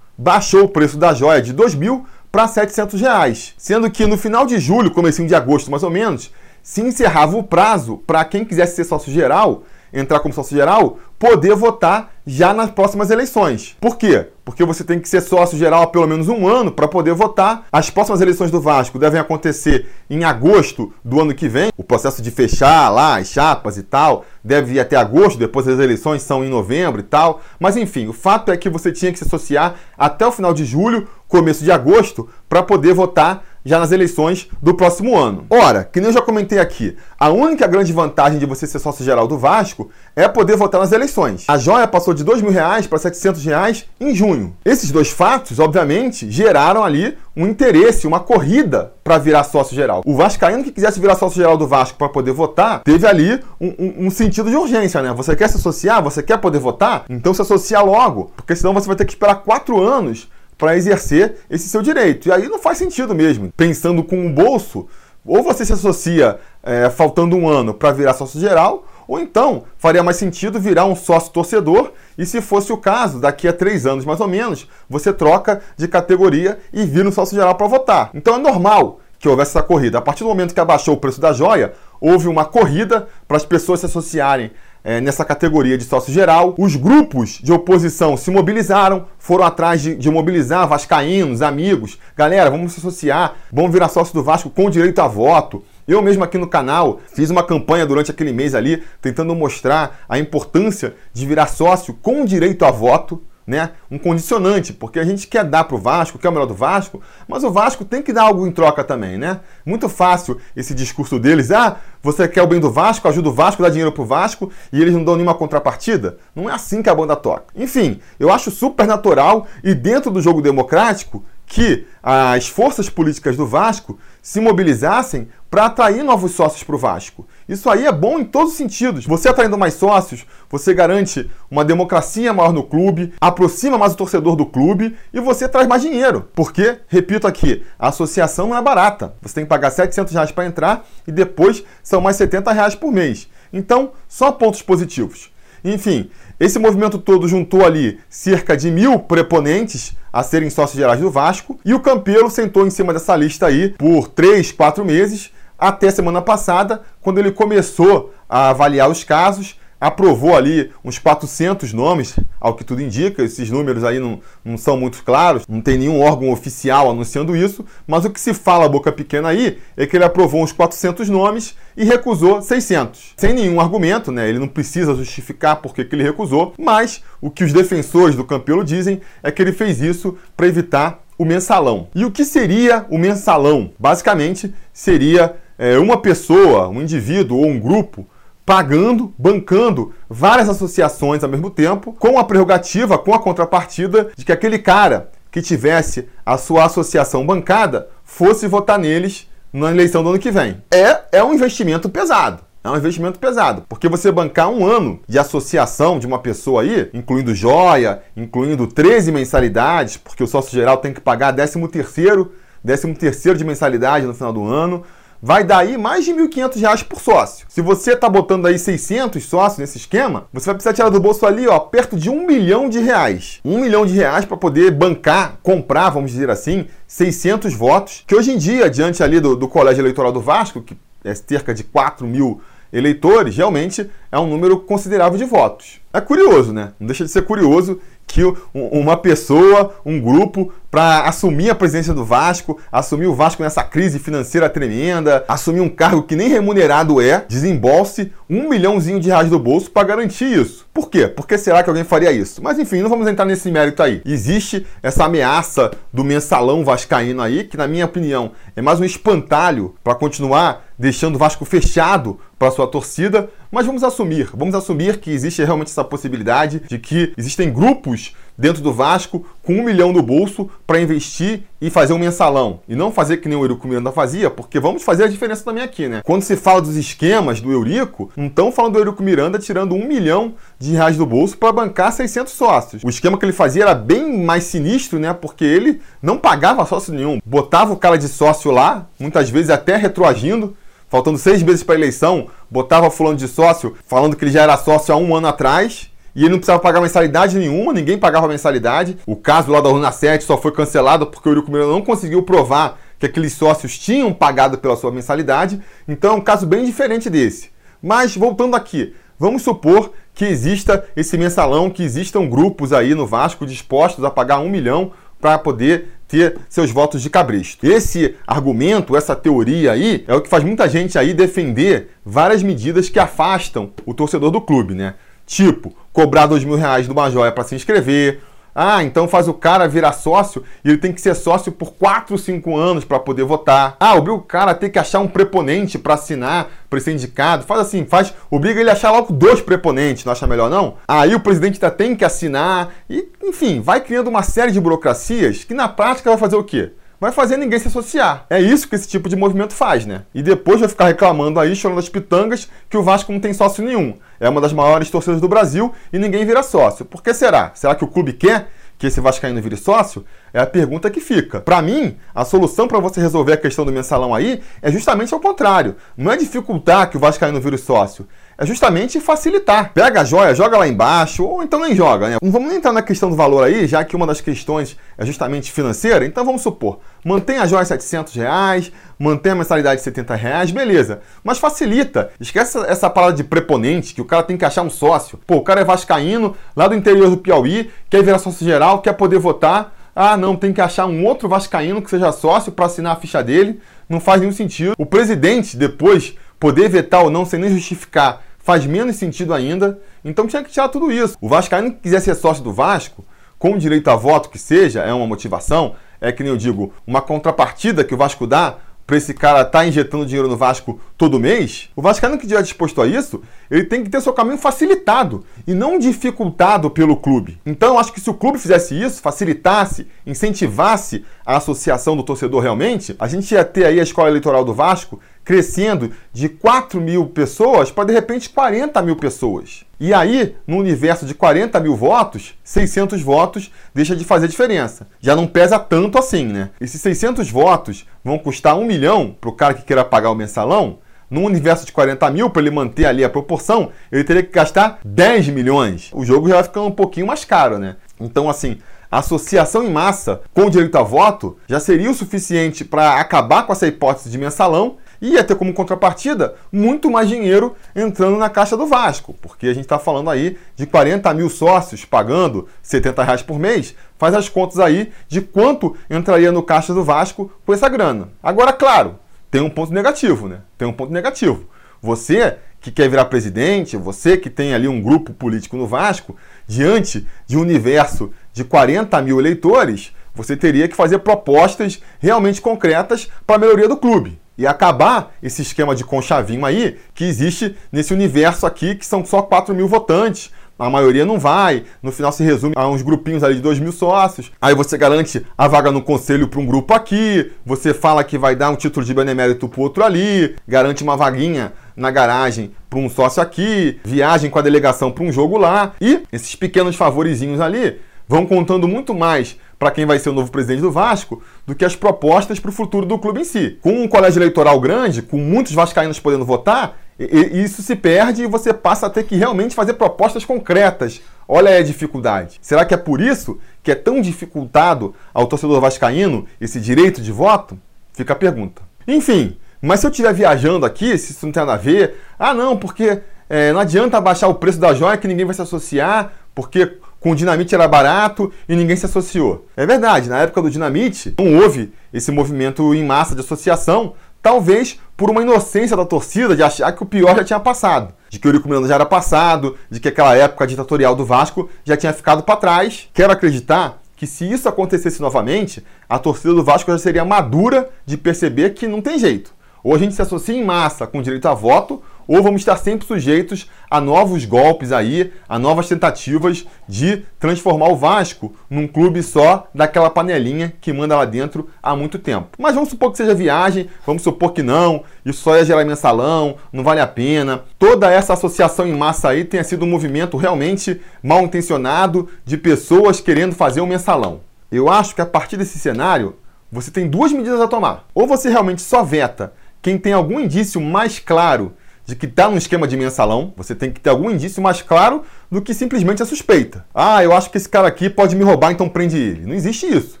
baixou 0.16 0.64
o 0.64 0.68
preço 0.68 0.96
da 0.96 1.12
joia 1.12 1.42
de 1.42 1.52
2 1.52 1.74
mil 1.74 2.06
para 2.30 2.48
700 2.48 3.00
reais, 3.00 3.54
sendo 3.56 3.90
que 3.90 4.06
no 4.06 4.16
final 4.16 4.46
de 4.46 4.58
julho, 4.58 4.90
comecinho 4.90 5.28
de 5.28 5.34
agosto 5.34 5.70
mais 5.70 5.82
ou 5.82 5.90
menos, 5.90 6.30
se 6.62 6.80
encerrava 6.80 7.36
o 7.36 7.42
prazo 7.42 8.02
para 8.06 8.24
quem 8.24 8.44
quisesse 8.44 8.76
ser 8.76 8.84
sócio 8.84 9.12
geral 9.12 9.62
entrar 9.96 10.20
como 10.20 10.34
sócio 10.34 10.56
geral, 10.56 10.98
poder 11.18 11.54
votar 11.54 12.12
já 12.26 12.52
nas 12.52 12.70
próximas 12.70 13.10
eleições. 13.10 13.76
Por 13.80 13.96
quê? 13.96 14.28
Porque 14.44 14.64
você 14.64 14.84
tem 14.84 15.00
que 15.00 15.08
ser 15.08 15.20
sócio 15.20 15.56
geral 15.56 15.82
há 15.82 15.86
pelo 15.86 16.06
menos 16.06 16.28
um 16.28 16.46
ano 16.46 16.70
para 16.70 16.86
poder 16.86 17.14
votar. 17.14 17.66
As 17.72 17.88
próximas 17.88 18.20
eleições 18.20 18.50
do 18.50 18.60
Vasco 18.60 18.98
devem 18.98 19.20
acontecer 19.20 19.86
em 20.10 20.24
agosto 20.24 20.92
do 21.04 21.20
ano 21.20 21.34
que 21.34 21.48
vem. 21.48 21.72
O 21.76 21.84
processo 21.84 22.20
de 22.20 22.30
fechar 22.30 22.88
lá 22.90 23.16
as 23.16 23.28
chapas 23.28 23.78
e 23.78 23.82
tal 23.82 24.24
deve 24.44 24.74
ir 24.74 24.80
até 24.80 24.96
agosto, 24.96 25.38
depois 25.38 25.66
as 25.66 25.78
eleições 25.78 26.22
são 26.22 26.44
em 26.44 26.48
novembro 26.48 27.00
e 27.00 27.04
tal. 27.04 27.40
Mas 27.58 27.76
enfim, 27.76 28.06
o 28.06 28.12
fato 28.12 28.52
é 28.52 28.56
que 28.56 28.68
você 28.68 28.92
tinha 28.92 29.12
que 29.12 29.18
se 29.18 29.24
associar 29.24 29.74
até 29.96 30.26
o 30.26 30.32
final 30.32 30.52
de 30.52 30.64
julho, 30.64 31.08
começo 31.26 31.64
de 31.64 31.72
agosto, 31.72 32.28
para 32.48 32.62
poder 32.62 32.94
votar 32.94 33.44
já 33.66 33.80
nas 33.80 33.90
eleições 33.90 34.48
do 34.62 34.72
próximo 34.72 35.18
ano. 35.18 35.44
Ora, 35.50 35.84
que 35.84 36.00
nem 36.00 36.08
eu 36.08 36.14
já 36.14 36.22
comentei 36.22 36.60
aqui, 36.60 36.96
a 37.18 37.30
única 37.30 37.66
grande 37.66 37.92
vantagem 37.92 38.38
de 38.38 38.46
você 38.46 38.66
ser 38.66 38.78
sócio 38.78 39.04
geral 39.04 39.26
do 39.26 39.36
Vasco 39.36 39.90
é 40.14 40.28
poder 40.28 40.56
votar 40.56 40.80
nas 40.80 40.92
eleições. 40.92 41.44
A 41.48 41.58
joia 41.58 41.86
passou 41.88 42.14
de 42.14 42.22
R$ 42.22 42.50
reais 42.50 42.86
para 42.86 42.98
R$ 42.98 43.10
reais 43.44 43.84
em 44.00 44.14
junho. 44.14 44.56
Esses 44.64 44.92
dois 44.92 45.10
fatos, 45.10 45.58
obviamente, 45.58 46.30
geraram 46.30 46.84
ali 46.84 47.18
um 47.36 47.46
interesse, 47.46 48.06
uma 48.06 48.20
corrida 48.20 48.94
para 49.04 49.18
virar 49.18 49.44
sócio 49.44 49.74
geral. 49.74 50.02
O 50.06 50.16
Vascaíno 50.16 50.64
que 50.64 50.72
quisesse 50.72 50.98
virar 50.98 51.16
sócio 51.16 51.36
geral 51.36 51.56
do 51.56 51.66
Vasco 51.66 51.98
para 51.98 52.08
poder 52.08 52.32
votar, 52.32 52.80
teve 52.80 53.06
ali 53.06 53.40
um, 53.60 53.74
um, 53.78 54.06
um, 54.06 54.10
sentido 54.10 54.48
de 54.48 54.56
urgência, 54.56 55.02
né? 55.02 55.12
Você 55.12 55.36
quer 55.36 55.48
se 55.48 55.56
associar? 55.56 56.02
Você 56.02 56.22
quer 56.22 56.38
poder 56.38 56.58
votar? 56.58 57.04
Então 57.10 57.34
se 57.34 57.42
associa 57.42 57.80
logo, 57.80 58.32
porque 58.36 58.56
senão 58.56 58.72
você 58.72 58.86
vai 58.86 58.96
ter 58.96 59.04
que 59.04 59.12
esperar 59.12 59.36
quatro 59.36 59.82
anos 59.82 60.28
para 60.58 60.76
exercer 60.76 61.36
esse 61.50 61.68
seu 61.68 61.82
direito. 61.82 62.28
E 62.28 62.32
aí 62.32 62.48
não 62.48 62.58
faz 62.58 62.78
sentido 62.78 63.14
mesmo. 63.14 63.52
Pensando 63.56 64.02
com 64.02 64.26
o 64.26 64.32
bolso, 64.32 64.86
ou 65.24 65.42
você 65.42 65.64
se 65.64 65.72
associa 65.72 66.38
é, 66.62 66.88
faltando 66.88 67.36
um 67.36 67.48
ano 67.48 67.74
para 67.74 67.92
virar 67.92 68.14
sócio 68.14 68.40
geral, 68.40 68.86
ou 69.08 69.20
então 69.20 69.64
faria 69.78 70.02
mais 70.02 70.16
sentido 70.16 70.58
virar 70.58 70.84
um 70.84 70.96
sócio 70.96 71.32
torcedor 71.32 71.92
e, 72.18 72.26
se 72.26 72.40
fosse 72.40 72.72
o 72.72 72.76
caso, 72.76 73.20
daqui 73.20 73.46
a 73.46 73.52
três 73.52 73.86
anos 73.86 74.04
mais 74.04 74.20
ou 74.20 74.28
menos, 74.28 74.68
você 74.88 75.12
troca 75.12 75.60
de 75.76 75.86
categoria 75.86 76.58
e 76.72 76.84
vira 76.84 77.08
um 77.08 77.12
sócio 77.12 77.36
geral 77.36 77.54
para 77.54 77.66
votar. 77.66 78.10
Então 78.14 78.34
é 78.34 78.38
normal 78.38 79.00
que 79.18 79.28
houvesse 79.28 79.50
essa 79.50 79.62
corrida. 79.62 79.98
A 79.98 80.02
partir 80.02 80.24
do 80.24 80.28
momento 80.28 80.54
que 80.54 80.60
abaixou 80.60 80.94
o 80.94 80.98
preço 80.98 81.20
da 81.20 81.32
joia, 81.32 81.72
houve 82.00 82.28
uma 82.28 82.44
corrida 82.44 83.08
para 83.26 83.36
as 83.36 83.44
pessoas 83.44 83.80
se 83.80 83.86
associarem 83.86 84.50
é, 84.86 85.00
nessa 85.00 85.24
categoria 85.24 85.76
de 85.76 85.82
sócio 85.82 86.12
geral. 86.12 86.54
Os 86.56 86.76
grupos 86.76 87.40
de 87.42 87.52
oposição 87.52 88.16
se 88.16 88.30
mobilizaram, 88.30 89.06
foram 89.18 89.44
atrás 89.44 89.82
de, 89.82 89.96
de, 89.96 90.08
mobilizar 90.08 90.68
vascaínos, 90.68 91.42
amigos. 91.42 91.98
Galera, 92.16 92.48
vamos 92.48 92.72
se 92.72 92.78
associar, 92.78 93.34
vamos 93.52 93.72
virar 93.72 93.88
sócio 93.88 94.14
do 94.14 94.22
Vasco 94.22 94.48
com 94.48 94.70
direito 94.70 95.00
a 95.00 95.08
voto. 95.08 95.64
Eu 95.88 96.00
mesmo 96.00 96.22
aqui 96.22 96.38
no 96.38 96.46
canal 96.46 97.00
fiz 97.12 97.30
uma 97.30 97.42
campanha 97.42 97.84
durante 97.84 98.12
aquele 98.12 98.32
mês 98.32 98.54
ali, 98.54 98.80
tentando 99.02 99.34
mostrar 99.34 100.04
a 100.08 100.20
importância 100.20 100.94
de 101.12 101.26
virar 101.26 101.48
sócio 101.48 101.92
com 102.00 102.24
direito 102.24 102.64
a 102.64 102.70
voto 102.70 103.20
né, 103.46 103.70
um 103.90 103.98
condicionante, 103.98 104.72
porque 104.72 104.98
a 104.98 105.04
gente 105.04 105.26
quer 105.26 105.44
dar 105.44 105.64
para 105.64 105.76
o 105.76 105.78
Vasco, 105.78 106.18
quer 106.18 106.28
o 106.28 106.32
melhor 106.32 106.46
do 106.46 106.54
Vasco, 106.54 107.00
mas 107.28 107.44
o 107.44 107.50
Vasco 107.50 107.84
tem 107.84 108.02
que 108.02 108.12
dar 108.12 108.22
algo 108.22 108.46
em 108.46 108.50
troca 108.50 108.82
também, 108.82 109.16
né? 109.16 109.40
Muito 109.64 109.88
fácil 109.88 110.40
esse 110.56 110.74
discurso 110.74 111.18
deles, 111.18 111.50
ah, 111.50 111.76
você 112.02 112.26
quer 112.26 112.42
o 112.42 112.46
bem 112.46 112.58
do 112.58 112.70
Vasco, 112.70 113.06
ajuda 113.08 113.28
o 113.28 113.32
Vasco, 113.32 113.62
dá 113.62 113.68
dinheiro 113.68 113.92
para 113.92 114.02
o 114.02 114.06
Vasco 114.06 114.50
e 114.72 114.80
eles 114.80 114.94
não 114.94 115.04
dão 115.04 115.14
nenhuma 115.14 115.34
contrapartida. 115.34 116.18
Não 116.34 116.50
é 116.50 116.54
assim 116.54 116.82
que 116.82 116.90
a 116.90 116.94
banda 116.94 117.14
toca. 117.14 117.46
Enfim, 117.54 118.00
eu 118.18 118.32
acho 118.32 118.50
super 118.50 118.86
natural 118.86 119.46
e 119.62 119.74
dentro 119.74 120.10
do 120.10 120.20
jogo 120.20 120.42
democrático 120.42 121.24
que 121.46 121.86
as 122.02 122.48
forças 122.48 122.88
políticas 122.88 123.36
do 123.36 123.46
Vasco 123.46 123.98
se 124.20 124.40
mobilizassem 124.40 125.28
para 125.48 125.66
atrair 125.66 126.02
novos 126.02 126.32
sócios 126.32 126.64
para 126.64 126.74
o 126.74 126.78
Vasco. 126.78 127.26
Isso 127.48 127.70
aí 127.70 127.86
é 127.86 127.92
bom 127.92 128.18
em 128.18 128.24
todos 128.24 128.52
os 128.52 128.58
sentidos. 128.58 129.06
Você 129.06 129.28
atraindo 129.28 129.56
mais 129.56 129.74
sócios, 129.74 130.26
você 130.50 130.74
garante 130.74 131.30
uma 131.48 131.64
democracia 131.64 132.32
maior 132.32 132.52
no 132.52 132.64
clube, 132.64 133.14
aproxima 133.20 133.78
mais 133.78 133.92
o 133.92 133.96
torcedor 133.96 134.34
do 134.34 134.44
clube 134.44 134.96
e 135.14 135.20
você 135.20 135.48
traz 135.48 135.68
mais 135.68 135.80
dinheiro. 135.80 136.28
Porque, 136.34 136.80
repito 136.88 137.26
aqui, 137.26 137.64
a 137.78 137.88
associação 137.88 138.48
não 138.48 138.56
é 138.56 138.62
barata. 138.62 139.14
Você 139.22 139.36
tem 139.36 139.44
que 139.44 139.48
pagar 139.48 139.70
700 139.70 140.12
reais 140.12 140.32
para 140.32 140.46
entrar 140.46 140.84
e 141.06 141.12
depois 141.12 141.62
são 141.82 142.00
mais 142.00 142.16
70 142.16 142.52
reais 142.52 142.74
por 142.74 142.90
mês. 142.90 143.28
Então, 143.52 143.92
só 144.08 144.32
pontos 144.32 144.60
positivos. 144.60 145.30
Enfim, 145.66 146.08
esse 146.38 146.60
movimento 146.60 146.96
todo 146.96 147.26
juntou 147.26 147.64
ali 147.64 147.98
cerca 148.08 148.56
de 148.56 148.70
mil 148.70 149.00
preponentes 149.00 149.96
a 150.12 150.22
serem 150.22 150.48
sócios 150.48 150.78
gerais 150.78 151.00
do 151.00 151.10
Vasco 151.10 151.58
e 151.64 151.74
o 151.74 151.80
Campelo 151.80 152.30
sentou 152.30 152.64
em 152.64 152.70
cima 152.70 152.92
dessa 152.92 153.16
lista 153.16 153.46
aí 153.46 153.70
por 153.70 154.06
três, 154.06 154.52
quatro 154.52 154.84
meses 154.84 155.32
até 155.58 155.90
semana 155.90 156.22
passada, 156.22 156.82
quando 157.00 157.18
ele 157.18 157.32
começou 157.32 158.14
a 158.28 158.50
avaliar 158.50 158.88
os 158.88 159.02
casos 159.02 159.58
aprovou 159.80 160.36
ali 160.36 160.70
uns 160.84 160.98
400 160.98 161.72
nomes, 161.72 162.16
ao 162.40 162.54
que 162.54 162.64
tudo 162.64 162.82
indica. 162.82 163.22
Esses 163.22 163.50
números 163.50 163.84
aí 163.84 163.98
não, 163.98 164.20
não 164.44 164.56
são 164.56 164.76
muito 164.76 165.02
claros, 165.02 165.44
não 165.48 165.60
tem 165.60 165.78
nenhum 165.78 166.00
órgão 166.00 166.30
oficial 166.30 166.90
anunciando 166.90 167.36
isso, 167.36 167.64
mas 167.86 168.04
o 168.04 168.10
que 168.10 168.20
se 168.20 168.32
fala 168.34 168.68
boca 168.68 168.90
pequena 168.90 169.28
aí 169.28 169.58
é 169.76 169.86
que 169.86 169.96
ele 169.96 170.04
aprovou 170.04 170.42
uns 170.42 170.52
400 170.52 171.08
nomes 171.08 171.54
e 171.76 171.84
recusou 171.84 172.40
600. 172.40 173.14
Sem 173.16 173.32
nenhum 173.32 173.60
argumento, 173.60 174.10
né? 174.10 174.28
Ele 174.28 174.38
não 174.38 174.48
precisa 174.48 174.94
justificar 174.94 175.56
por 175.56 175.74
que 175.74 175.86
ele 175.92 176.02
recusou, 176.02 176.54
mas 176.58 177.02
o 177.20 177.30
que 177.30 177.44
os 177.44 177.52
defensores 177.52 178.16
do 178.16 178.24
Campelo 178.24 178.64
dizem 178.64 179.00
é 179.22 179.30
que 179.30 179.42
ele 179.42 179.52
fez 179.52 179.80
isso 179.80 180.16
para 180.36 180.46
evitar 180.46 181.04
o 181.18 181.24
mensalão. 181.24 181.88
E 181.94 182.04
o 182.04 182.10
que 182.10 182.24
seria 182.24 182.86
o 182.90 182.98
mensalão? 182.98 183.70
Basicamente, 183.78 184.52
seria 184.72 185.36
é, 185.58 185.78
uma 185.78 185.98
pessoa, 185.98 186.68
um 186.68 186.82
indivíduo 186.82 187.38
ou 187.38 187.46
um 187.46 187.58
grupo 187.58 188.06
pagando, 188.46 189.12
bancando 189.18 189.92
várias 190.08 190.48
associações 190.48 191.24
ao 191.24 191.28
mesmo 191.28 191.50
tempo, 191.50 191.92
com 191.92 192.16
a 192.16 192.24
prerrogativa, 192.24 192.96
com 192.96 193.12
a 193.12 193.18
contrapartida 193.18 194.10
de 194.16 194.24
que 194.24 194.30
aquele 194.30 194.56
cara 194.60 195.10
que 195.32 195.42
tivesse 195.42 196.08
a 196.24 196.38
sua 196.38 196.64
associação 196.64 197.26
bancada 197.26 197.88
fosse 198.04 198.46
votar 198.46 198.78
neles 198.78 199.28
na 199.52 199.70
eleição 199.70 200.02
do 200.02 200.10
ano 200.10 200.18
que 200.18 200.30
vem. 200.30 200.62
É, 200.70 201.18
é 201.18 201.24
um 201.24 201.34
investimento 201.34 201.88
pesado. 201.88 202.46
É 202.62 202.70
um 202.70 202.76
investimento 202.76 203.18
pesado, 203.18 203.62
porque 203.68 203.88
você 203.88 204.10
bancar 204.10 204.48
um 204.50 204.66
ano 204.66 205.00
de 205.06 205.20
associação 205.20 206.00
de 206.00 206.06
uma 206.06 206.18
pessoa 206.18 206.62
aí, 206.62 206.90
incluindo 206.92 207.32
joia, 207.32 208.02
incluindo 208.16 208.66
13 208.66 209.12
mensalidades, 209.12 209.96
porque 209.96 210.22
o 210.22 210.26
sócio 210.26 210.50
geral 210.50 210.78
tem 210.78 210.92
que 210.92 211.00
pagar 211.00 211.32
13 211.32 211.68
terceiro, 211.68 212.32
13 212.64 212.94
terceiro 212.94 213.38
de 213.38 213.44
mensalidade 213.44 214.04
no 214.04 214.14
final 214.14 214.32
do 214.32 214.44
ano, 214.44 214.82
vai 215.22 215.44
dar 215.44 215.58
aí 215.58 215.76
mais 215.76 216.04
de 216.04 216.12
R$ 216.12 216.28
1.500 216.28 216.84
por 216.84 217.00
sócio. 217.00 217.46
Se 217.48 217.60
você 217.60 217.92
está 217.92 218.08
botando 218.08 218.46
aí 218.46 218.58
600 218.58 219.24
sócios 219.24 219.58
nesse 219.58 219.78
esquema, 219.78 220.26
você 220.32 220.46
vai 220.46 220.54
precisar 220.54 220.72
tirar 220.72 220.88
do 220.90 221.00
bolso 221.00 221.26
ali, 221.26 221.46
ó, 221.46 221.58
perto 221.58 221.96
de 221.96 222.10
um 222.10 222.26
milhão 222.26 222.68
de 222.68 222.78
reais. 222.78 223.40
Um 223.44 223.60
milhão 223.60 223.86
de 223.86 223.94
reais 223.94 224.24
para 224.24 224.36
poder 224.36 224.70
bancar, 224.70 225.38
comprar, 225.42 225.90
vamos 225.90 226.10
dizer 226.10 226.30
assim, 226.30 226.66
600 226.86 227.54
votos, 227.54 228.04
que 228.06 228.14
hoje 228.14 228.32
em 228.32 228.38
dia, 228.38 228.70
diante 228.70 229.02
ali 229.02 229.20
do, 229.20 229.36
do 229.36 229.48
Colégio 229.48 229.82
Eleitoral 229.82 230.12
do 230.12 230.20
Vasco, 230.20 230.62
que 230.62 230.76
é 231.04 231.14
cerca 231.14 231.54
de 231.54 231.64
4 231.64 232.06
mil 232.06 232.40
eleitores, 232.72 233.36
realmente 233.36 233.88
é 234.10 234.18
um 234.18 234.26
número 234.26 234.58
considerável 234.60 235.18
de 235.18 235.24
votos. 235.24 235.80
É 235.92 236.00
curioso, 236.00 236.52
né? 236.52 236.72
Não 236.78 236.86
deixa 236.86 237.04
de 237.04 237.10
ser 237.10 237.22
curioso 237.22 237.80
que 238.06 238.22
uma 238.54 238.96
pessoa, 238.96 239.74
um 239.84 240.00
grupo, 240.00 240.52
para 240.70 241.08
assumir 241.08 241.50
a 241.50 241.54
presidência 241.54 241.94
do 241.94 242.04
Vasco, 242.04 242.58
assumir 242.70 243.06
o 243.06 243.14
Vasco 243.14 243.42
nessa 243.42 243.62
crise 243.64 243.98
financeira 243.98 244.48
tremenda, 244.48 245.24
assumir 245.26 245.60
um 245.60 245.68
cargo 245.68 246.02
que 246.02 246.14
nem 246.14 246.28
remunerado 246.28 247.00
é, 247.00 247.24
desembolse 247.28 248.12
um 248.28 248.48
milhãozinho 248.48 249.00
de 249.00 249.08
reais 249.08 249.30
do 249.30 249.38
bolso 249.38 249.70
para 249.70 249.86
garantir 249.86 250.26
isso. 250.26 250.66
Por 250.74 250.90
quê? 250.90 251.08
Porque 251.08 251.38
será 251.38 251.62
que 251.62 251.70
alguém 251.70 251.84
faria 251.84 252.12
isso? 252.12 252.42
Mas 252.42 252.58
enfim, 252.58 252.82
não 252.82 252.90
vamos 252.90 253.06
entrar 253.06 253.24
nesse 253.24 253.50
mérito 253.50 253.82
aí. 253.82 254.02
Existe 254.04 254.66
essa 254.82 255.04
ameaça 255.04 255.70
do 255.92 256.04
mensalão 256.04 256.64
vascaíno 256.64 257.22
aí, 257.22 257.44
que 257.44 257.56
na 257.56 257.66
minha 257.66 257.86
opinião 257.86 258.32
é 258.54 258.60
mais 258.60 258.80
um 258.80 258.84
espantalho 258.84 259.74
para 259.82 259.94
continuar 259.94 260.66
deixando 260.78 261.14
o 261.14 261.18
Vasco 261.18 261.44
fechado 261.44 262.18
para 262.38 262.50
sua 262.50 262.66
torcida, 262.66 263.30
mas 263.50 263.64
vamos 263.64 263.82
assumir, 263.82 264.28
vamos 264.34 264.54
assumir 264.54 264.98
que 264.98 265.10
existe 265.10 265.42
realmente 265.42 265.68
essa 265.68 265.82
possibilidade 265.82 266.60
de 266.68 266.78
que 266.78 267.14
existem 267.16 267.50
grupos 267.50 267.95
dentro 268.38 268.62
do 268.62 268.72
Vasco 268.72 269.26
com 269.42 269.54
um 269.54 269.62
milhão 269.62 269.92
no 269.92 270.02
bolso 270.02 270.50
para 270.66 270.80
investir 270.80 271.42
e 271.60 271.70
fazer 271.70 271.92
um 271.92 271.98
mensalão. 271.98 272.60
E 272.68 272.74
não 272.74 272.92
fazer 272.92 273.18
que 273.18 273.28
nem 273.28 273.38
o 273.38 273.42
Eurico 273.42 273.66
Miranda 273.66 273.92
fazia, 273.92 274.28
porque 274.28 274.60
vamos 274.60 274.82
fazer 274.82 275.04
a 275.04 275.08
diferença 275.08 275.44
também 275.44 275.62
aqui, 275.62 275.88
né? 275.88 276.02
Quando 276.04 276.22
se 276.22 276.36
fala 276.36 276.60
dos 276.60 276.76
esquemas 276.76 277.40
do 277.40 277.50
Eurico, 277.50 278.10
não 278.16 278.26
estão 278.26 278.52
falando 278.52 278.74
do 278.74 278.78
Eurico 278.80 279.02
Miranda 279.02 279.38
tirando 279.38 279.74
um 279.74 279.86
milhão 279.86 280.34
de 280.58 280.72
reais 280.72 280.96
do 280.96 281.06
bolso 281.06 281.38
para 281.38 281.52
bancar 281.52 281.92
600 281.92 282.32
sócios. 282.32 282.82
O 282.84 282.88
esquema 282.88 283.18
que 283.18 283.24
ele 283.24 283.32
fazia 283.32 283.62
era 283.62 283.74
bem 283.74 284.24
mais 284.24 284.44
sinistro, 284.44 284.98
né? 284.98 285.12
Porque 285.14 285.44
ele 285.44 285.80
não 286.02 286.18
pagava 286.18 286.66
sócio 286.66 286.92
nenhum. 286.92 287.18
Botava 287.24 287.72
o 287.72 287.76
cara 287.76 287.96
de 287.96 288.08
sócio 288.08 288.50
lá, 288.50 288.86
muitas 288.98 289.30
vezes 289.30 289.50
até 289.50 289.76
retroagindo, 289.76 290.56
faltando 290.88 291.18
seis 291.18 291.42
meses 291.42 291.62
para 291.62 291.74
a 291.74 291.78
eleição, 291.78 292.28
botava 292.50 292.90
fulano 292.90 293.16
de 293.16 293.28
sócio, 293.28 293.76
falando 293.86 294.16
que 294.16 294.24
ele 294.24 294.30
já 294.30 294.42
era 294.42 294.56
sócio 294.56 294.94
há 294.94 294.96
um 294.96 295.14
ano 295.14 295.28
atrás, 295.28 295.90
e 296.16 296.22
ele 296.22 296.30
não 296.30 296.38
precisava 296.38 296.62
pagar 296.62 296.80
mensalidade 296.80 297.38
nenhuma, 297.38 297.74
ninguém 297.74 297.98
pagava 297.98 298.26
mensalidade. 298.26 298.96
O 299.06 299.14
caso 299.14 299.52
lá 299.52 299.60
da 299.60 299.68
Runa 299.68 299.92
7 299.92 300.24
só 300.24 300.38
foi 300.38 300.50
cancelado 300.50 301.06
porque 301.06 301.28
o 301.28 301.32
Eurico 301.32 301.52
Miranda 301.52 301.72
não 301.72 301.82
conseguiu 301.82 302.22
provar 302.22 302.80
que 302.98 303.04
aqueles 303.04 303.34
sócios 303.34 303.78
tinham 303.78 304.10
pagado 304.14 304.56
pela 304.56 304.76
sua 304.76 304.90
mensalidade. 304.90 305.60
Então 305.86 306.14
é 306.14 306.16
um 306.16 306.22
caso 306.22 306.46
bem 306.46 306.64
diferente 306.64 307.10
desse. 307.10 307.50
Mas 307.82 308.16
voltando 308.16 308.56
aqui, 308.56 308.94
vamos 309.18 309.42
supor 309.42 309.92
que 310.14 310.24
exista 310.24 310.86
esse 310.96 311.18
mensalão, 311.18 311.68
que 311.68 311.82
existam 311.82 312.26
grupos 312.26 312.72
aí 312.72 312.94
no 312.94 313.06
Vasco 313.06 313.44
dispostos 313.44 314.02
a 314.02 314.10
pagar 314.10 314.38
um 314.38 314.48
milhão 314.48 314.92
para 315.20 315.38
poder 315.38 315.88
ter 316.08 316.38
seus 316.48 316.70
votos 316.70 317.02
de 317.02 317.10
cabresto. 317.10 317.66
Esse 317.66 318.14
argumento, 318.26 318.96
essa 318.96 319.14
teoria 319.14 319.72
aí, 319.72 320.02
é 320.08 320.14
o 320.14 320.22
que 320.22 320.30
faz 320.30 320.42
muita 320.42 320.66
gente 320.66 320.98
aí 320.98 321.12
defender 321.12 321.90
várias 322.02 322.42
medidas 322.42 322.88
que 322.88 322.98
afastam 322.98 323.70
o 323.84 323.92
torcedor 323.92 324.30
do 324.30 324.40
clube, 324.40 324.72
né? 324.74 324.94
Tipo, 325.26 325.74
cobrar 325.96 326.26
dois 326.26 326.44
mil 326.44 326.56
reais 326.56 326.84
de 326.84 326.92
uma 326.92 327.10
joia 327.10 327.32
para 327.32 327.42
se 327.42 327.54
inscrever. 327.54 328.20
Ah, 328.54 328.82
então 328.82 329.08
faz 329.08 329.28
o 329.28 329.34
cara 329.34 329.66
virar 329.66 329.92
sócio 329.92 330.44
e 330.62 330.68
ele 330.68 330.76
tem 330.76 330.92
que 330.92 331.00
ser 331.00 331.14
sócio 331.14 331.50
por 331.50 331.72
4, 331.72 332.18
5 332.18 332.54
anos 332.54 332.84
para 332.84 332.98
poder 332.98 333.24
votar. 333.24 333.76
Ah, 333.80 333.94
obriga 333.94 334.14
o 334.18 334.20
cara 334.20 334.50
a 334.50 334.54
ter 334.54 334.68
que 334.68 334.78
achar 334.78 335.00
um 335.00 335.08
preponente 335.08 335.78
para 335.78 335.94
assinar 335.94 336.48
para 336.68 336.80
ser 336.80 336.92
indicado. 336.92 337.44
Faz 337.44 337.62
assim, 337.62 337.86
faz, 337.86 338.12
obriga 338.30 338.60
ele 338.60 338.68
a 338.68 338.74
achar 338.74 338.90
logo 338.90 339.10
dois 339.10 339.40
preponentes, 339.40 340.04
não 340.04 340.12
acha 340.12 340.26
melhor 340.26 340.50
não? 340.50 340.74
Aí 340.86 341.14
o 341.14 341.20
presidente 341.20 341.54
ainda 341.54 341.74
tem 341.74 341.96
que 341.96 342.04
assinar 342.04 342.74
e, 342.90 343.08
enfim, 343.22 343.62
vai 343.62 343.80
criando 343.80 344.08
uma 344.08 344.22
série 344.22 344.52
de 344.52 344.60
burocracias 344.60 345.44
que 345.44 345.54
na 345.54 345.66
prática 345.66 346.10
vai 346.10 346.18
fazer 346.18 346.36
o 346.36 346.44
quê? 346.44 346.72
Vai 347.00 347.12
fazer 347.12 347.36
ninguém 347.36 347.58
se 347.58 347.68
associar. 347.68 348.26
É 348.30 348.40
isso 348.40 348.68
que 348.68 348.74
esse 348.74 348.88
tipo 348.88 349.08
de 349.08 349.16
movimento 349.16 349.52
faz, 349.52 349.86
né? 349.86 350.02
E 350.14 350.22
depois 350.22 350.60
vai 350.60 350.68
ficar 350.68 350.86
reclamando 350.86 351.38
aí, 351.38 351.54
chorando 351.54 351.78
as 351.78 351.88
pitangas, 351.88 352.48
que 352.68 352.76
o 352.76 352.82
Vasco 352.82 353.12
não 353.12 353.20
tem 353.20 353.32
sócio 353.32 353.64
nenhum. 353.64 353.94
É 354.18 354.28
uma 354.28 354.40
das 354.40 354.52
maiores 354.52 354.90
torcidas 354.90 355.20
do 355.20 355.28
Brasil 355.28 355.72
e 355.92 355.98
ninguém 355.98 356.24
vira 356.24 356.42
sócio. 356.42 356.84
Por 356.84 357.02
que 357.02 357.12
será? 357.12 357.52
Será 357.54 357.74
que 357.74 357.84
o 357.84 357.88
clube 357.88 358.12
quer 358.12 358.48
que 358.78 358.86
esse 358.86 359.00
Vascaíno 359.00 359.40
vire 359.40 359.56
sócio? 359.56 360.04
É 360.32 360.40
a 360.40 360.46
pergunta 360.46 360.90
que 360.90 361.00
fica. 361.00 361.40
Para 361.40 361.62
mim, 361.62 361.96
a 362.14 362.24
solução 362.24 362.68
para 362.68 362.78
você 362.78 363.00
resolver 363.00 363.32
a 363.32 363.36
questão 363.36 363.64
do 363.64 363.72
mensalão 363.72 364.14
aí 364.14 364.42
é 364.60 364.70
justamente 364.70 365.14
ao 365.14 365.20
contrário. 365.20 365.76
Não 365.96 366.12
é 366.12 366.16
dificultar 366.16 366.90
que 366.90 366.96
o 366.96 367.00
Vascaíno 367.00 367.40
vire 367.40 367.58
sócio, 367.58 368.06
é 368.38 368.44
justamente 368.44 369.00
facilitar. 369.00 369.72
Pega 369.72 370.02
a 370.02 370.04
joia, 370.04 370.34
joga 370.34 370.58
lá 370.58 370.68
embaixo, 370.68 371.24
ou 371.24 371.42
então 371.42 371.60
nem 371.60 371.74
joga, 371.74 372.08
né? 372.08 372.16
Não 372.20 372.30
vamos 372.30 372.48
nem 372.48 372.58
entrar 372.58 372.72
na 372.72 372.82
questão 372.82 373.08
do 373.08 373.16
valor 373.16 373.44
aí, 373.44 373.66
já 373.66 373.84
que 373.84 373.96
uma 373.96 374.06
das 374.06 374.20
questões 374.20 374.76
é 374.98 375.06
justamente 375.06 375.50
financeira. 375.50 376.04
Então 376.04 376.24
vamos 376.24 376.42
supor, 376.42 376.80
mantém 377.04 377.38
a 377.38 377.46
joia 377.46 377.64
700 377.64 378.14
reais, 378.14 378.70
mantém 378.98 379.32
a 379.32 379.34
mensalidade 379.34 379.76
de 379.76 379.84
70 379.84 380.14
reais, 380.14 380.50
beleza. 380.50 381.00
Mas 381.24 381.38
facilita. 381.38 382.10
Esquece 382.20 382.58
essa 382.66 382.90
palavra 382.90 383.16
de 383.16 383.24
preponente, 383.24 383.94
que 383.94 384.02
o 384.02 384.04
cara 384.04 384.22
tem 384.22 384.36
que 384.36 384.44
achar 384.44 384.62
um 384.62 384.70
sócio. 384.70 385.18
Pô, 385.26 385.36
o 385.36 385.42
cara 385.42 385.62
é 385.62 385.64
vascaíno, 385.64 386.36
lá 386.54 386.68
do 386.68 386.74
interior 386.74 387.08
do 387.08 387.16
Piauí, 387.16 387.70
quer 387.88 388.02
virar 388.02 388.18
sócio 388.18 388.44
geral, 388.44 388.80
quer 388.80 388.92
poder 388.92 389.18
votar. 389.18 389.74
Ah, 389.94 390.14
não, 390.14 390.36
tem 390.36 390.52
que 390.52 390.60
achar 390.60 390.84
um 390.84 391.06
outro 391.06 391.26
vascaíno 391.26 391.80
que 391.80 391.88
seja 391.88 392.12
sócio 392.12 392.52
para 392.52 392.66
assinar 392.66 392.92
a 392.92 393.00
ficha 393.00 393.22
dele. 393.22 393.58
Não 393.88 393.98
faz 393.98 394.20
nenhum 394.20 394.32
sentido. 394.32 394.74
O 394.76 394.84
presidente, 394.84 395.56
depois, 395.56 396.14
poder 396.38 396.68
vetar 396.68 397.02
ou 397.02 397.08
não 397.08 397.24
sem 397.24 397.40
nem 397.40 397.50
justificar 397.50 398.25
faz 398.46 398.64
menos 398.64 398.94
sentido 398.94 399.34
ainda. 399.34 399.78
Então 400.04 400.28
tinha 400.28 400.42
que 400.42 400.52
tirar 400.52 400.68
tudo 400.68 400.92
isso. 400.92 401.18
O 401.20 401.28
Vascaíno 401.28 401.72
que 401.72 401.80
quiser 401.80 402.00
ser 402.00 402.14
sócio 402.14 402.44
do 402.44 402.52
Vasco, 402.52 403.04
com 403.40 403.58
direito 403.58 403.88
a 403.88 403.96
voto 403.96 404.30
que 404.30 404.38
seja, 404.38 404.82
é 404.82 404.94
uma 404.94 405.06
motivação, 405.06 405.74
é 406.00 406.12
que 406.12 406.22
nem 406.22 406.30
eu 406.30 406.38
digo, 406.38 406.72
uma 406.86 407.02
contrapartida 407.02 407.82
que 407.82 407.92
o 407.92 407.96
Vasco 407.96 408.24
dá 408.24 408.58
para 408.86 408.96
esse 408.96 409.12
cara 409.12 409.40
estar 409.40 409.50
tá 409.50 409.66
injetando 409.66 410.06
dinheiro 410.06 410.28
no 410.28 410.36
Vasco 410.36 410.80
todo 410.96 411.18
mês, 411.18 411.68
o 411.74 411.82
Vascaíno 411.82 412.16
que 412.16 412.24
estiver 412.24 412.40
disposto 412.40 412.80
a 412.80 412.86
isso, 412.86 413.20
ele 413.50 413.64
tem 413.64 413.82
que 413.82 413.90
ter 413.90 414.00
seu 414.00 414.12
caminho 414.12 414.38
facilitado 414.38 415.24
e 415.44 415.52
não 415.52 415.76
dificultado 415.76 416.70
pelo 416.70 416.96
clube. 416.96 417.40
Então, 417.44 417.74
eu 417.74 417.78
acho 417.80 417.92
que 417.92 418.00
se 418.00 418.08
o 418.08 418.14
clube 418.14 418.38
fizesse 418.38 418.80
isso, 418.80 419.02
facilitasse, 419.02 419.88
incentivasse 420.06 421.04
a 421.24 421.36
associação 421.36 421.96
do 421.96 422.04
torcedor 422.04 422.40
realmente, 422.40 422.94
a 422.96 423.08
gente 423.08 423.32
ia 423.32 423.44
ter 423.44 423.64
aí 423.64 423.80
a 423.80 423.82
escola 423.82 424.08
eleitoral 424.08 424.44
do 424.44 424.54
Vasco 424.54 425.00
crescendo 425.26 425.90
de 426.12 426.28
4 426.28 426.80
mil 426.80 427.06
pessoas 427.06 427.72
para 427.72 427.86
de 427.86 427.92
repente 427.92 428.30
40 428.30 428.80
mil 428.80 428.94
pessoas. 428.94 429.64
E 429.78 429.92
aí, 429.92 430.36
no 430.46 430.56
universo 430.56 431.04
de 431.04 431.14
40 431.14 431.58
mil 431.58 431.74
votos, 431.74 432.34
600 432.44 433.02
votos 433.02 433.50
deixa 433.74 433.96
de 433.96 434.04
fazer 434.04 434.28
diferença. 434.28 434.86
Já 435.00 435.16
não 435.16 435.26
pesa 435.26 435.58
tanto 435.58 435.98
assim, 435.98 436.24
né? 436.26 436.50
Esses 436.60 436.80
600 436.80 437.28
votos 437.28 437.84
vão 438.04 438.18
custar 438.18 438.56
um 438.56 438.64
milhão 438.64 439.14
para 439.20 439.28
o 439.28 439.32
cara 439.32 439.52
que 439.52 439.64
queira 439.64 439.84
pagar 439.84 440.12
o 440.12 440.14
mensalão. 440.14 440.78
No 441.10 441.22
universo 441.22 441.66
de 441.66 441.72
40 441.72 442.08
mil, 442.10 442.30
para 442.30 442.42
ele 442.42 442.50
manter 442.50 442.86
ali 442.86 443.04
a 443.04 443.10
proporção, 443.10 443.70
ele 443.90 444.04
teria 444.04 444.22
que 444.22 444.32
gastar 444.32 444.78
10 444.84 445.28
milhões. 445.28 445.90
O 445.92 446.04
jogo 446.04 446.28
já 446.28 446.36
vai 446.36 446.44
ficando 446.44 446.66
um 446.66 446.72
pouquinho 446.72 447.06
mais 447.06 447.24
caro, 447.24 447.58
né? 447.58 447.76
Então, 448.00 448.30
assim, 448.30 448.58
a 448.90 448.98
associação 448.98 449.64
em 449.64 449.70
massa 449.70 450.20
com 450.32 450.48
direito 450.48 450.76
a 450.78 450.82
voto 450.82 451.36
já 451.48 451.58
seria 451.58 451.90
o 451.90 451.94
suficiente 451.94 452.64
para 452.64 453.00
acabar 453.00 453.44
com 453.44 453.52
essa 453.52 453.66
hipótese 453.66 454.10
de 454.10 454.18
mensalão 454.18 454.76
ia 455.00 455.22
ter 455.22 455.34
como 455.34 455.52
contrapartida 455.52 456.34
muito 456.50 456.90
mais 456.90 457.08
dinheiro 457.08 457.54
entrando 457.74 458.16
na 458.16 458.28
caixa 458.28 458.56
do 458.56 458.66
Vasco, 458.66 459.14
porque 459.20 459.46
a 459.46 459.54
gente 459.54 459.64
está 459.64 459.78
falando 459.78 460.10
aí 460.10 460.36
de 460.54 460.66
40 460.66 461.12
mil 461.14 461.28
sócios 461.28 461.84
pagando 461.84 462.48
70 462.62 463.02
reais 463.02 463.22
por 463.22 463.38
mês, 463.38 463.74
faz 463.98 464.14
as 464.14 464.28
contas 464.28 464.58
aí 464.58 464.92
de 465.08 465.20
quanto 465.20 465.76
entraria 465.90 466.32
no 466.32 466.42
caixa 466.42 466.72
do 466.72 466.84
Vasco 466.84 467.30
com 467.44 467.52
essa 467.52 467.68
grana. 467.68 468.08
Agora, 468.22 468.52
claro, 468.52 468.98
tem 469.30 469.40
um 469.40 469.50
ponto 469.50 469.72
negativo, 469.72 470.28
né? 470.28 470.40
Tem 470.56 470.66
um 470.66 470.72
ponto 470.72 470.92
negativo. 470.92 471.48
Você 471.80 472.36
que 472.60 472.70
quer 472.70 472.88
virar 472.88 473.04
presidente, 473.04 473.76
você 473.76 474.16
que 474.16 474.28
tem 474.28 474.52
ali 474.52 474.66
um 474.66 474.80
grupo 474.80 475.12
político 475.12 475.56
no 475.56 475.66
Vasco, 475.66 476.16
diante 476.48 477.06
de 477.26 477.36
um 477.36 477.42
universo 477.42 478.10
de 478.32 478.42
40 478.42 479.00
mil 479.02 479.20
eleitores, 479.20 479.94
você 480.14 480.36
teria 480.36 480.66
que 480.66 480.74
fazer 480.74 480.98
propostas 481.00 481.80
realmente 482.00 482.40
concretas 482.40 483.08
para 483.26 483.36
a 483.36 483.38
melhoria 483.38 483.68
do 483.68 483.76
clube 483.76 484.18
e 484.38 484.46
acabar 484.46 485.14
esse 485.22 485.42
esquema 485.42 485.74
de 485.74 485.84
conchavinho 485.84 486.44
aí 486.44 486.76
que 486.94 487.04
existe 487.04 487.56
nesse 487.70 487.92
universo 487.92 488.46
aqui, 488.46 488.74
que 488.74 488.86
são 488.86 489.04
só 489.04 489.22
4 489.22 489.54
mil 489.54 489.68
votantes. 489.68 490.30
A 490.58 490.70
maioria 490.70 491.04
não 491.04 491.18
vai, 491.18 491.64
no 491.82 491.92
final 491.92 492.10
se 492.10 492.24
resume 492.24 492.54
a 492.56 492.66
uns 492.66 492.80
grupinhos 492.80 493.22
ali 493.22 493.34
de 493.34 493.42
2 493.42 493.58
mil 493.58 493.72
sócios. 493.72 494.32
Aí 494.40 494.54
você 494.54 494.78
garante 494.78 495.24
a 495.36 495.46
vaga 495.46 495.70
no 495.70 495.82
conselho 495.82 496.28
para 496.28 496.40
um 496.40 496.46
grupo 496.46 496.72
aqui, 496.72 497.30
você 497.44 497.74
fala 497.74 498.02
que 498.02 498.16
vai 498.16 498.34
dar 498.34 498.48
um 498.48 498.56
título 498.56 498.84
de 498.84 498.94
benemérito 498.94 499.48
para 499.50 499.60
outro 499.60 499.84
ali, 499.84 500.34
garante 500.48 500.82
uma 500.82 500.96
vaguinha 500.96 501.52
na 501.76 501.90
garagem 501.90 502.52
para 502.70 502.78
um 502.78 502.88
sócio 502.88 503.22
aqui, 503.22 503.78
viagem 503.84 504.30
com 504.30 504.38
a 504.38 504.42
delegação 504.42 504.90
para 504.90 505.04
um 505.04 505.12
jogo 505.12 505.36
lá. 505.36 505.74
E 505.78 506.04
esses 506.10 506.34
pequenos 506.34 506.74
favorizinhos 506.74 507.38
ali 507.38 507.78
vão 508.08 508.24
contando 508.24 508.66
muito 508.66 508.94
mais 508.94 509.36
para 509.58 509.70
quem 509.70 509.86
vai 509.86 509.98
ser 509.98 510.10
o 510.10 510.12
novo 510.12 510.30
presidente 510.30 510.60
do 510.60 510.70
Vasco 510.70 511.22
do 511.46 511.54
que 511.54 511.64
as 511.64 511.74
propostas 511.74 512.38
para 512.38 512.50
o 512.50 512.52
futuro 512.52 512.86
do 512.86 512.98
clube 512.98 513.20
em 513.20 513.24
si. 513.24 513.58
Com 513.62 513.72
um 513.72 513.88
colégio 513.88 514.18
eleitoral 514.18 514.60
grande, 514.60 515.02
com 515.02 515.16
muitos 515.16 515.52
vascaínos 515.52 515.98
podendo 515.98 516.24
votar, 516.24 516.78
isso 516.98 517.62
se 517.62 517.76
perde 517.76 518.22
e 518.22 518.26
você 518.26 518.54
passa 518.54 518.86
a 518.86 518.90
ter 518.90 519.04
que 519.04 519.16
realmente 519.16 519.54
fazer 519.54 519.74
propostas 519.74 520.24
concretas. 520.24 521.00
Olha 521.28 521.50
aí 521.50 521.58
a 521.58 521.62
dificuldade. 521.62 522.38
Será 522.40 522.64
que 522.64 522.72
é 522.72 522.76
por 522.76 523.00
isso 523.00 523.38
que 523.62 523.70
é 523.70 523.74
tão 523.74 524.00
dificultado 524.00 524.94
ao 525.12 525.26
torcedor 525.26 525.60
vascaíno 525.60 526.26
esse 526.40 526.60
direito 526.60 527.02
de 527.02 527.12
voto? 527.12 527.58
Fica 527.92 528.12
a 528.12 528.16
pergunta. 528.16 528.62
Enfim, 528.86 529.36
mas 529.60 529.80
se 529.80 529.86
eu 529.86 529.90
estiver 529.90 530.14
viajando 530.14 530.64
aqui, 530.64 530.96
se 530.96 531.12
isso 531.12 531.26
não 531.26 531.32
tem 531.32 531.42
nada 531.42 531.54
a 531.54 531.60
ver, 531.60 532.00
ah 532.18 532.32
não, 532.32 532.56
porque 532.56 533.00
é, 533.28 533.52
não 533.52 533.60
adianta 533.60 534.00
baixar 534.00 534.28
o 534.28 534.34
preço 534.34 534.58
da 534.58 534.72
joia 534.72 534.96
que 534.96 535.08
ninguém 535.08 535.24
vai 535.24 535.34
se 535.34 535.42
associar, 535.42 536.12
porque 536.34 536.78
com 537.06 537.12
o 537.12 537.14
dinamite 537.14 537.54
era 537.54 537.68
barato 537.68 538.32
e 538.48 538.56
ninguém 538.56 538.74
se 538.74 538.84
associou. 538.84 539.46
É 539.56 539.64
verdade, 539.64 540.08
na 540.08 540.18
época 540.22 540.42
do 540.42 540.50
dinamite 540.50 541.14
não 541.16 541.36
houve 541.36 541.72
esse 541.92 542.10
movimento 542.10 542.74
em 542.74 542.84
massa 542.84 543.14
de 543.14 543.20
associação, 543.20 543.94
talvez 544.20 544.80
por 544.96 545.08
uma 545.08 545.22
inocência 545.22 545.76
da 545.76 545.84
torcida 545.84 546.34
de 546.34 546.42
achar 546.42 546.72
que 546.72 546.82
o 546.82 546.86
pior 546.86 547.14
já 547.14 547.22
tinha 547.22 547.38
passado, 547.38 547.94
de 548.10 548.18
que 548.18 548.26
o 548.26 548.28
Eurico 548.28 548.48
Miranda 548.48 548.66
já 548.66 548.74
era 548.74 548.84
passado, 548.84 549.56
de 549.70 549.78
que 549.78 549.86
aquela 549.86 550.16
época 550.16 550.48
ditatorial 550.48 550.96
do 550.96 551.04
Vasco 551.04 551.48
já 551.64 551.76
tinha 551.76 551.92
ficado 551.92 552.24
para 552.24 552.34
trás. 552.34 552.88
Quero 552.92 553.12
acreditar 553.12 553.80
que 553.94 554.04
se 554.04 554.28
isso 554.28 554.48
acontecesse 554.48 555.00
novamente, 555.00 555.64
a 555.88 556.00
torcida 556.00 556.34
do 556.34 556.42
Vasco 556.42 556.72
já 556.72 556.78
seria 556.78 557.04
madura 557.04 557.70
de 557.84 557.96
perceber 557.96 558.50
que 558.50 558.66
não 558.66 558.82
tem 558.82 558.98
jeito. 558.98 559.32
Ou 559.62 559.76
a 559.76 559.78
gente 559.78 559.94
se 559.94 560.02
associa 560.02 560.34
em 560.34 560.44
massa 560.44 560.88
com 560.88 561.00
direito 561.00 561.28
a 561.28 561.34
voto, 561.34 561.80
ou 562.06 562.22
vamos 562.22 562.42
estar 562.42 562.56
sempre 562.56 562.86
sujeitos 562.86 563.50
a 563.70 563.80
novos 563.80 564.24
golpes 564.24 564.72
aí, 564.72 565.12
a 565.28 565.38
novas 565.38 565.68
tentativas 565.68 566.46
de 566.68 567.04
transformar 567.18 567.68
o 567.68 567.76
Vasco 567.76 568.34
num 568.48 568.66
clube 568.66 569.02
só 569.02 569.48
daquela 569.54 569.90
panelinha 569.90 570.52
que 570.60 570.72
manda 570.72 570.96
lá 570.96 571.04
dentro 571.04 571.48
há 571.62 571.74
muito 571.74 571.98
tempo. 571.98 572.28
Mas 572.38 572.54
vamos 572.54 572.70
supor 572.70 572.90
que 572.90 572.98
seja 572.98 573.14
viagem, 573.14 573.68
vamos 573.84 574.02
supor 574.02 574.32
que 574.32 574.42
não, 574.42 574.84
isso 575.04 575.22
só 575.22 575.36
ia 575.36 575.44
gerar 575.44 575.64
mensalão, 575.64 576.36
não 576.52 576.62
vale 576.62 576.80
a 576.80 576.86
pena. 576.86 577.44
Toda 577.58 577.90
essa 577.90 578.12
associação 578.12 578.66
em 578.66 578.76
massa 578.76 579.08
aí 579.08 579.24
tenha 579.24 579.44
sido 579.44 579.64
um 579.64 579.68
movimento 579.68 580.16
realmente 580.16 580.80
mal 581.02 581.22
intencionado 581.22 582.08
de 582.24 582.36
pessoas 582.36 583.00
querendo 583.00 583.34
fazer 583.34 583.60
um 583.60 583.66
mensalão. 583.66 584.20
Eu 584.50 584.68
acho 584.68 584.94
que 584.94 585.00
a 585.00 585.06
partir 585.06 585.36
desse 585.36 585.58
cenário, 585.58 586.16
você 586.50 586.70
tem 586.70 586.88
duas 586.88 587.12
medidas 587.12 587.40
a 587.40 587.48
tomar. 587.48 587.86
Ou 587.94 588.06
você 588.06 588.30
realmente 588.30 588.62
só 588.62 588.82
veta 588.82 589.32
quem 589.60 589.76
tem 589.76 589.92
algum 589.92 590.20
indício 590.20 590.60
mais 590.60 590.98
claro 591.00 591.54
de 591.86 591.94
que 591.94 592.06
está 592.06 592.28
num 592.28 592.36
esquema 592.36 592.66
de 592.66 592.76
mensalão, 592.76 593.32
você 593.36 593.54
tem 593.54 593.70
que 593.70 593.80
ter 593.80 593.90
algum 593.90 594.10
indício 594.10 594.42
mais 594.42 594.60
claro 594.60 595.04
do 595.30 595.40
que 595.40 595.54
simplesmente 595.54 596.02
a 596.02 596.06
suspeita. 596.06 596.66
Ah, 596.74 597.02
eu 597.02 597.12
acho 597.12 597.30
que 597.30 597.36
esse 597.36 597.48
cara 597.48 597.68
aqui 597.68 597.88
pode 597.88 598.16
me 598.16 598.24
roubar, 598.24 598.50
então 598.50 598.68
prende 598.68 598.98
ele. 598.98 599.24
Não 599.24 599.34
existe 599.34 599.66
isso. 599.66 600.00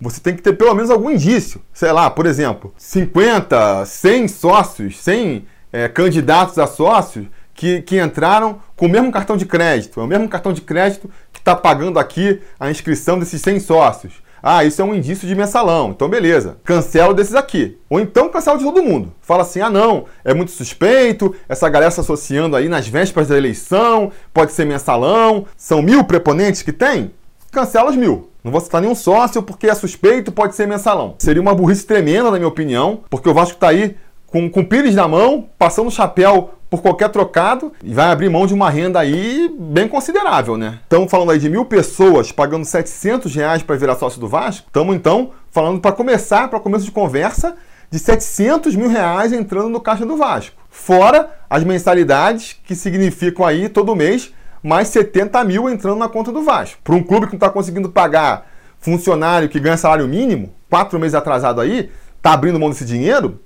Você 0.00 0.20
tem 0.20 0.36
que 0.36 0.42
ter 0.42 0.52
pelo 0.52 0.74
menos 0.74 0.90
algum 0.90 1.10
indício. 1.10 1.60
Sei 1.72 1.90
lá, 1.90 2.08
por 2.08 2.24
exemplo, 2.24 2.72
50, 2.76 3.84
100 3.84 4.28
sócios, 4.28 4.98
100 4.98 5.44
é, 5.72 5.88
candidatos 5.88 6.56
a 6.58 6.68
sócios 6.68 7.26
que, 7.52 7.82
que 7.82 8.00
entraram 8.00 8.60
com 8.76 8.86
o 8.86 8.88
mesmo 8.88 9.10
cartão 9.10 9.36
de 9.36 9.44
crédito. 9.44 10.00
É 10.00 10.04
o 10.04 10.06
mesmo 10.06 10.28
cartão 10.28 10.52
de 10.52 10.60
crédito 10.60 11.10
que 11.32 11.40
está 11.40 11.56
pagando 11.56 11.98
aqui 11.98 12.40
a 12.60 12.70
inscrição 12.70 13.18
desses 13.18 13.42
100 13.42 13.58
sócios. 13.60 14.21
Ah, 14.42 14.64
isso 14.64 14.82
é 14.82 14.84
um 14.84 14.94
indício 14.94 15.28
de 15.28 15.34
mensalão. 15.34 15.90
Então, 15.90 16.08
beleza. 16.08 16.56
Cancela 16.64 17.14
desses 17.14 17.34
aqui. 17.34 17.78
Ou 17.88 18.00
então 18.00 18.28
cancela 18.28 18.58
de 18.58 18.64
todo 18.64 18.82
mundo. 18.82 19.12
Fala 19.20 19.42
assim: 19.42 19.60
ah, 19.60 19.70
não, 19.70 20.06
é 20.24 20.34
muito 20.34 20.50
suspeito, 20.50 21.34
essa 21.48 21.68
galera 21.68 21.90
se 21.90 22.00
associando 22.00 22.56
aí 22.56 22.68
nas 22.68 22.88
vésperas 22.88 23.28
da 23.28 23.36
eleição, 23.36 24.10
pode 24.34 24.52
ser 24.52 24.64
mensalão. 24.64 25.46
São 25.56 25.80
mil 25.80 26.02
preponentes 26.02 26.62
que 26.62 26.72
tem? 26.72 27.12
Cancela 27.52 27.90
os 27.90 27.96
mil. 27.96 28.30
Não 28.42 28.50
vou 28.50 28.60
citar 28.60 28.80
nenhum 28.80 28.94
sócio 28.94 29.42
porque 29.42 29.68
é 29.68 29.74
suspeito, 29.74 30.32
pode 30.32 30.56
ser 30.56 30.66
mensalão. 30.66 31.14
Seria 31.18 31.40
uma 31.40 31.54
burrice 31.54 31.86
tremenda, 31.86 32.30
na 32.30 32.38
minha 32.38 32.48
opinião, 32.48 33.00
porque 33.08 33.28
o 33.28 33.34
Vasco 33.34 33.54
está 33.54 33.68
aí 33.68 33.96
com, 34.26 34.50
com 34.50 34.64
Pires 34.64 34.96
na 34.96 35.06
mão, 35.06 35.48
passando 35.58 35.86
o 35.86 35.92
chapéu 35.92 36.50
por 36.72 36.80
qualquer 36.80 37.10
trocado 37.10 37.70
e 37.84 37.92
vai 37.92 38.10
abrir 38.10 38.30
mão 38.30 38.46
de 38.46 38.54
uma 38.54 38.70
renda 38.70 38.98
aí 38.98 39.54
bem 39.60 39.86
considerável, 39.86 40.56
né? 40.56 40.78
Estamos 40.84 41.10
falando 41.10 41.30
aí 41.30 41.38
de 41.38 41.50
mil 41.50 41.66
pessoas 41.66 42.32
pagando 42.32 42.64
700 42.64 43.34
reais 43.34 43.62
para 43.62 43.76
virar 43.76 43.94
sócio 43.96 44.18
do 44.18 44.26
Vasco. 44.26 44.68
Estamos 44.68 44.96
então 44.96 45.32
falando 45.50 45.82
para 45.82 45.92
começar, 45.92 46.48
para 46.48 46.58
começo 46.58 46.86
de 46.86 46.90
conversa, 46.90 47.56
de 47.90 47.98
700 47.98 48.74
mil 48.74 48.88
reais 48.88 49.34
entrando 49.34 49.68
no 49.68 49.82
caixa 49.82 50.06
do 50.06 50.16
Vasco. 50.16 50.56
Fora 50.70 51.28
as 51.50 51.62
mensalidades 51.62 52.58
que 52.64 52.74
significam 52.74 53.44
aí 53.44 53.68
todo 53.68 53.94
mês 53.94 54.32
mais 54.62 54.88
70 54.88 55.44
mil 55.44 55.68
entrando 55.68 55.98
na 55.98 56.08
conta 56.08 56.32
do 56.32 56.40
Vasco. 56.40 56.80
Para 56.82 56.94
um 56.94 57.02
clube 57.02 57.26
que 57.26 57.32
não 57.32 57.36
está 57.36 57.50
conseguindo 57.50 57.90
pagar 57.90 58.46
funcionário 58.80 59.46
que 59.46 59.60
ganha 59.60 59.76
salário 59.76 60.08
mínimo, 60.08 60.54
quatro 60.70 60.98
meses 60.98 61.14
atrasado 61.14 61.60
aí, 61.60 61.90
tá 62.22 62.32
abrindo 62.32 62.58
mão 62.58 62.70
desse 62.70 62.86
dinheiro, 62.86 63.38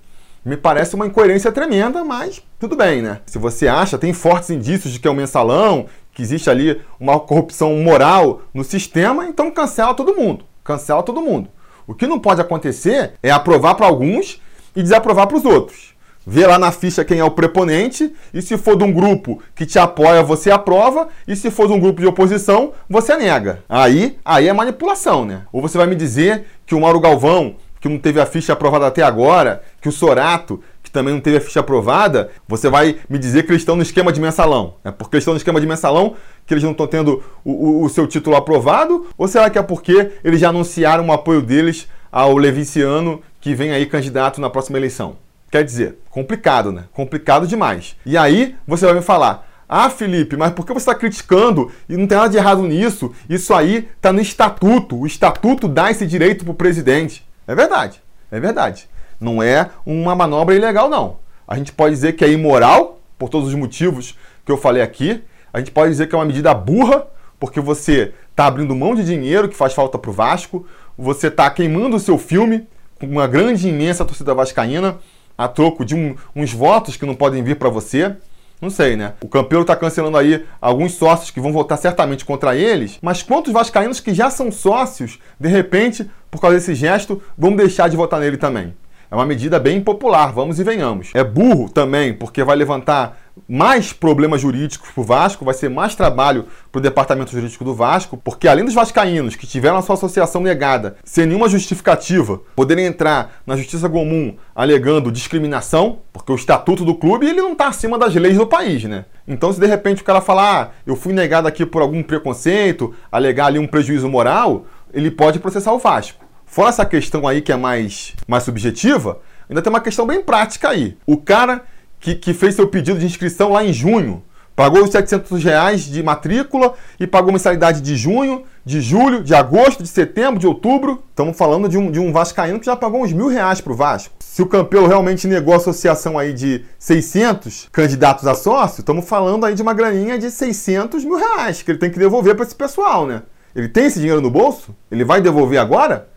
me 0.46 0.56
parece 0.56 0.94
uma 0.94 1.08
incoerência 1.08 1.50
tremenda, 1.50 2.04
mas 2.04 2.40
tudo 2.56 2.76
bem, 2.76 3.02
né? 3.02 3.18
Se 3.26 3.36
você 3.36 3.66
acha, 3.66 3.98
tem 3.98 4.12
fortes 4.12 4.48
indícios 4.48 4.92
de 4.92 5.00
que 5.00 5.08
é 5.08 5.10
um 5.10 5.14
mensalão, 5.14 5.86
que 6.12 6.22
existe 6.22 6.48
ali 6.48 6.80
uma 7.00 7.18
corrupção 7.18 7.74
moral 7.78 8.42
no 8.54 8.62
sistema, 8.62 9.26
então 9.26 9.50
cancela 9.50 9.92
todo 9.92 10.14
mundo. 10.14 10.44
Cancela 10.62 11.02
todo 11.02 11.20
mundo. 11.20 11.48
O 11.84 11.94
que 11.94 12.06
não 12.06 12.20
pode 12.20 12.40
acontecer 12.40 13.14
é 13.24 13.30
aprovar 13.32 13.74
para 13.74 13.86
alguns 13.86 14.40
e 14.76 14.84
desaprovar 14.84 15.26
para 15.26 15.36
os 15.36 15.44
outros. 15.44 15.96
Vê 16.24 16.46
lá 16.46 16.60
na 16.60 16.70
ficha 16.70 17.04
quem 17.04 17.18
é 17.18 17.24
o 17.24 17.30
preponente, 17.32 18.14
e 18.32 18.40
se 18.40 18.56
for 18.56 18.76
de 18.76 18.84
um 18.84 18.92
grupo 18.92 19.42
que 19.54 19.66
te 19.66 19.80
apoia, 19.80 20.22
você 20.22 20.50
aprova, 20.50 21.08
e 21.26 21.34
se 21.34 21.50
for 21.50 21.66
de 21.66 21.72
um 21.72 21.80
grupo 21.80 22.00
de 22.00 22.06
oposição, 22.06 22.72
você 22.88 23.16
nega. 23.16 23.64
Aí, 23.68 24.16
aí 24.24 24.46
é 24.46 24.52
manipulação, 24.52 25.24
né? 25.24 25.42
Ou 25.52 25.60
você 25.60 25.76
vai 25.76 25.88
me 25.88 25.96
dizer 25.96 26.44
que 26.64 26.74
o 26.74 26.80
Mauro 26.80 27.00
Galvão 27.00 27.56
que 27.86 27.92
não 27.92 27.98
teve 27.98 28.20
a 28.20 28.26
ficha 28.26 28.52
aprovada 28.52 28.86
até 28.86 29.02
agora, 29.02 29.62
que 29.80 29.88
o 29.88 29.92
Sorato, 29.92 30.60
que 30.82 30.90
também 30.90 31.14
não 31.14 31.20
teve 31.20 31.36
a 31.36 31.40
ficha 31.40 31.60
aprovada, 31.60 32.30
você 32.48 32.68
vai 32.68 32.98
me 33.08 33.18
dizer 33.18 33.44
que 33.44 33.52
eles 33.52 33.62
estão 33.62 33.76
no 33.76 33.82
esquema 33.82 34.12
de 34.12 34.20
mensalão. 34.20 34.74
É 34.84 34.90
porque 34.90 35.16
eles 35.16 35.22
estão 35.22 35.34
no 35.34 35.38
esquema 35.38 35.60
de 35.60 35.66
mensalão 35.66 36.16
que 36.44 36.52
eles 36.52 36.64
não 36.64 36.72
estão 36.72 36.86
tendo 36.86 37.22
o, 37.44 37.52
o, 37.52 37.84
o 37.84 37.88
seu 37.88 38.06
título 38.06 38.36
aprovado? 38.36 39.06
Ou 39.16 39.28
será 39.28 39.48
que 39.48 39.58
é 39.58 39.62
porque 39.62 40.12
eles 40.24 40.40
já 40.40 40.48
anunciaram 40.48 41.06
o 41.06 41.12
apoio 41.12 41.40
deles 41.40 41.88
ao 42.10 42.36
Leviciano, 42.36 43.22
que 43.40 43.54
vem 43.54 43.70
aí 43.72 43.86
candidato 43.86 44.40
na 44.40 44.50
próxima 44.50 44.78
eleição? 44.78 45.16
Quer 45.50 45.64
dizer, 45.64 45.96
complicado, 46.10 46.72
né? 46.72 46.84
Complicado 46.92 47.46
demais. 47.46 47.96
E 48.04 48.16
aí 48.16 48.56
você 48.66 48.84
vai 48.84 48.94
me 48.94 49.02
falar, 49.02 49.46
ah, 49.68 49.90
Felipe, 49.90 50.36
mas 50.36 50.52
por 50.52 50.64
que 50.64 50.72
você 50.72 50.78
está 50.90 50.94
criticando 50.94 51.72
e 51.88 51.96
não 51.96 52.06
tem 52.06 52.16
nada 52.16 52.30
de 52.30 52.36
errado 52.36 52.62
nisso? 52.62 53.12
Isso 53.28 53.52
aí 53.52 53.88
está 53.96 54.12
no 54.12 54.20
estatuto. 54.20 54.96
O 54.96 55.06
estatuto 55.06 55.66
dá 55.66 55.90
esse 55.90 56.06
direito 56.06 56.44
para 56.44 56.52
o 56.52 56.54
presidente. 56.54 57.25
É 57.46 57.54
verdade, 57.54 58.02
é 58.30 58.40
verdade. 58.40 58.88
Não 59.20 59.42
é 59.42 59.70
uma 59.84 60.14
manobra 60.14 60.54
ilegal, 60.54 60.88
não. 60.88 61.18
A 61.46 61.56
gente 61.56 61.72
pode 61.72 61.94
dizer 61.94 62.14
que 62.14 62.24
é 62.24 62.30
imoral, 62.30 63.00
por 63.18 63.28
todos 63.28 63.48
os 63.48 63.54
motivos 63.54 64.16
que 64.44 64.52
eu 64.52 64.56
falei 64.56 64.82
aqui. 64.82 65.22
A 65.52 65.58
gente 65.58 65.70
pode 65.70 65.90
dizer 65.90 66.08
que 66.08 66.14
é 66.14 66.18
uma 66.18 66.24
medida 66.24 66.52
burra, 66.52 67.06
porque 67.38 67.60
você 67.60 68.12
está 68.30 68.46
abrindo 68.46 68.74
mão 68.74 68.94
de 68.94 69.04
dinheiro 69.04 69.48
que 69.48 69.56
faz 69.56 69.72
falta 69.72 69.98
para 69.98 70.10
o 70.10 70.12
Vasco, 70.12 70.66
você 70.96 71.28
está 71.28 71.48
queimando 71.50 71.96
o 71.96 72.00
seu 72.00 72.18
filme 72.18 72.66
com 72.98 73.06
uma 73.06 73.26
grande, 73.26 73.68
imensa 73.68 74.04
torcida 74.04 74.34
vascaína, 74.34 74.98
a 75.36 75.48
troco 75.48 75.84
de 75.84 75.94
um, 75.94 76.14
uns 76.34 76.52
votos 76.52 76.96
que 76.96 77.06
não 77.06 77.14
podem 77.14 77.42
vir 77.42 77.56
para 77.56 77.68
você. 77.68 78.16
Não 78.60 78.70
sei, 78.70 78.96
né? 78.96 79.12
O 79.22 79.28
Campeiro 79.28 79.62
está 79.62 79.76
cancelando 79.76 80.16
aí 80.16 80.46
alguns 80.60 80.92
sócios 80.94 81.30
que 81.30 81.40
vão 81.40 81.52
votar 81.52 81.76
certamente 81.76 82.24
contra 82.24 82.56
eles, 82.56 82.98
mas 83.02 83.22
quantos 83.22 83.52
vascaínos 83.52 84.00
que 84.00 84.14
já 84.14 84.30
são 84.30 84.50
sócios, 84.50 85.18
de 85.38 85.48
repente, 85.48 86.10
por 86.36 86.42
causa 86.42 86.56
desse 86.56 86.74
gesto, 86.74 87.20
vão 87.36 87.56
deixar 87.56 87.88
de 87.88 87.96
votar 87.96 88.20
nele 88.20 88.36
também? 88.36 88.74
É 89.10 89.14
uma 89.14 89.24
medida 89.24 89.58
bem 89.60 89.78
impopular, 89.78 90.32
vamos 90.32 90.58
e 90.58 90.64
venhamos. 90.64 91.10
É 91.14 91.22
burro 91.22 91.68
também, 91.68 92.12
porque 92.12 92.42
vai 92.42 92.56
levantar 92.56 93.16
mais 93.48 93.92
problemas 93.92 94.40
jurídicos 94.40 94.90
para 94.90 95.00
o 95.00 95.04
Vasco, 95.04 95.44
vai 95.44 95.54
ser 95.54 95.68
mais 95.68 95.94
trabalho 95.94 96.46
para 96.72 96.78
o 96.78 96.82
departamento 96.82 97.30
jurídico 97.30 97.62
do 97.62 97.74
Vasco, 97.74 98.16
porque 98.16 98.48
além 98.48 98.64
dos 98.64 98.74
vascaínos 98.74 99.36
que 99.36 99.46
tiveram 99.46 99.76
a 99.76 99.82
sua 99.82 99.94
associação 99.94 100.40
negada 100.40 100.96
sem 101.04 101.26
nenhuma 101.26 101.48
justificativa, 101.48 102.40
poderem 102.56 102.86
entrar 102.86 103.40
na 103.46 103.56
justiça 103.56 103.88
comum 103.88 104.36
alegando 104.54 105.12
discriminação, 105.12 106.00
porque 106.12 106.32
o 106.32 106.36
estatuto 106.36 106.84
do 106.84 106.94
clube 106.94 107.26
ele 107.26 107.40
não 107.40 107.52
está 107.52 107.68
acima 107.68 107.98
das 107.98 108.14
leis 108.14 108.36
do 108.36 108.46
país, 108.46 108.84
né? 108.84 109.04
Então, 109.28 109.52
se 109.52 109.60
de 109.60 109.66
repente 109.66 110.02
o 110.02 110.04
cara 110.04 110.20
falar, 110.20 110.62
ah, 110.62 110.70
eu 110.86 110.96
fui 110.96 111.12
negado 111.12 111.46
aqui 111.46 111.64
por 111.64 111.82
algum 111.82 112.02
preconceito, 112.02 112.94
alegar 113.12 113.46
ali 113.46 113.58
um 113.58 113.66
prejuízo 113.66 114.08
moral, 114.08 114.66
ele 114.92 115.10
pode 115.10 115.38
processar 115.38 115.72
o 115.72 115.78
Vasco. 115.78 116.25
Fora 116.46 116.70
essa 116.70 116.86
questão 116.86 117.26
aí 117.26 117.42
que 117.42 117.52
é 117.52 117.56
mais, 117.56 118.14
mais 118.26 118.44
subjetiva, 118.44 119.20
ainda 119.50 119.60
tem 119.60 119.70
uma 119.70 119.80
questão 119.80 120.06
bem 120.06 120.22
prática 120.22 120.70
aí. 120.70 120.96
O 121.04 121.16
cara 121.16 121.62
que, 122.00 122.14
que 122.14 122.32
fez 122.32 122.54
seu 122.54 122.68
pedido 122.68 122.98
de 122.98 123.04
inscrição 123.04 123.52
lá 123.52 123.64
em 123.64 123.72
junho, 123.72 124.22
pagou 124.54 124.82
os 124.82 124.90
700 124.90 125.44
reais 125.44 125.84
de 125.84 126.02
matrícula 126.02 126.72
e 126.98 127.06
pagou 127.06 127.30
mensalidade 127.30 127.82
de 127.82 127.94
junho, 127.94 128.44
de 128.64 128.80
julho, 128.80 129.22
de 129.22 129.34
agosto, 129.34 129.82
de 129.82 129.88
setembro, 129.88 130.40
de 130.40 130.46
outubro. 130.46 131.02
Estamos 131.10 131.36
falando 131.36 131.68
de 131.68 131.76
um, 131.76 131.90
de 131.90 132.00
um 132.00 132.10
vascaíno 132.10 132.58
que 132.58 132.66
já 132.66 132.74
pagou 132.74 133.02
uns 133.02 133.12
mil 133.12 133.28
reais 133.28 133.60
para 133.60 133.72
o 133.72 133.76
Vasco. 133.76 134.14
Se 134.20 134.40
o 134.40 134.46
Campelo 134.46 134.86
realmente 134.86 135.26
negou 135.26 135.52
a 135.52 135.58
associação 135.58 136.18
aí 136.18 136.32
de 136.32 136.64
600 136.78 137.68
candidatos 137.70 138.26
a 138.26 138.34
sócio, 138.34 138.80
estamos 138.80 139.06
falando 139.06 139.44
aí 139.44 139.54
de 139.54 139.62
uma 139.62 139.74
graninha 139.74 140.18
de 140.18 140.30
600 140.30 141.04
mil 141.04 141.16
reais 141.16 141.60
que 141.60 141.70
ele 141.70 141.78
tem 141.78 141.90
que 141.90 141.98
devolver 141.98 142.34
para 142.34 142.44
esse 142.44 142.54
pessoal, 142.54 143.06
né? 143.06 143.22
Ele 143.54 143.68
tem 143.68 143.86
esse 143.86 143.98
dinheiro 143.98 144.20
no 144.20 144.30
bolso? 144.30 144.74
Ele 144.90 145.04
vai 145.04 145.20
devolver 145.20 145.58
agora? 145.58 146.08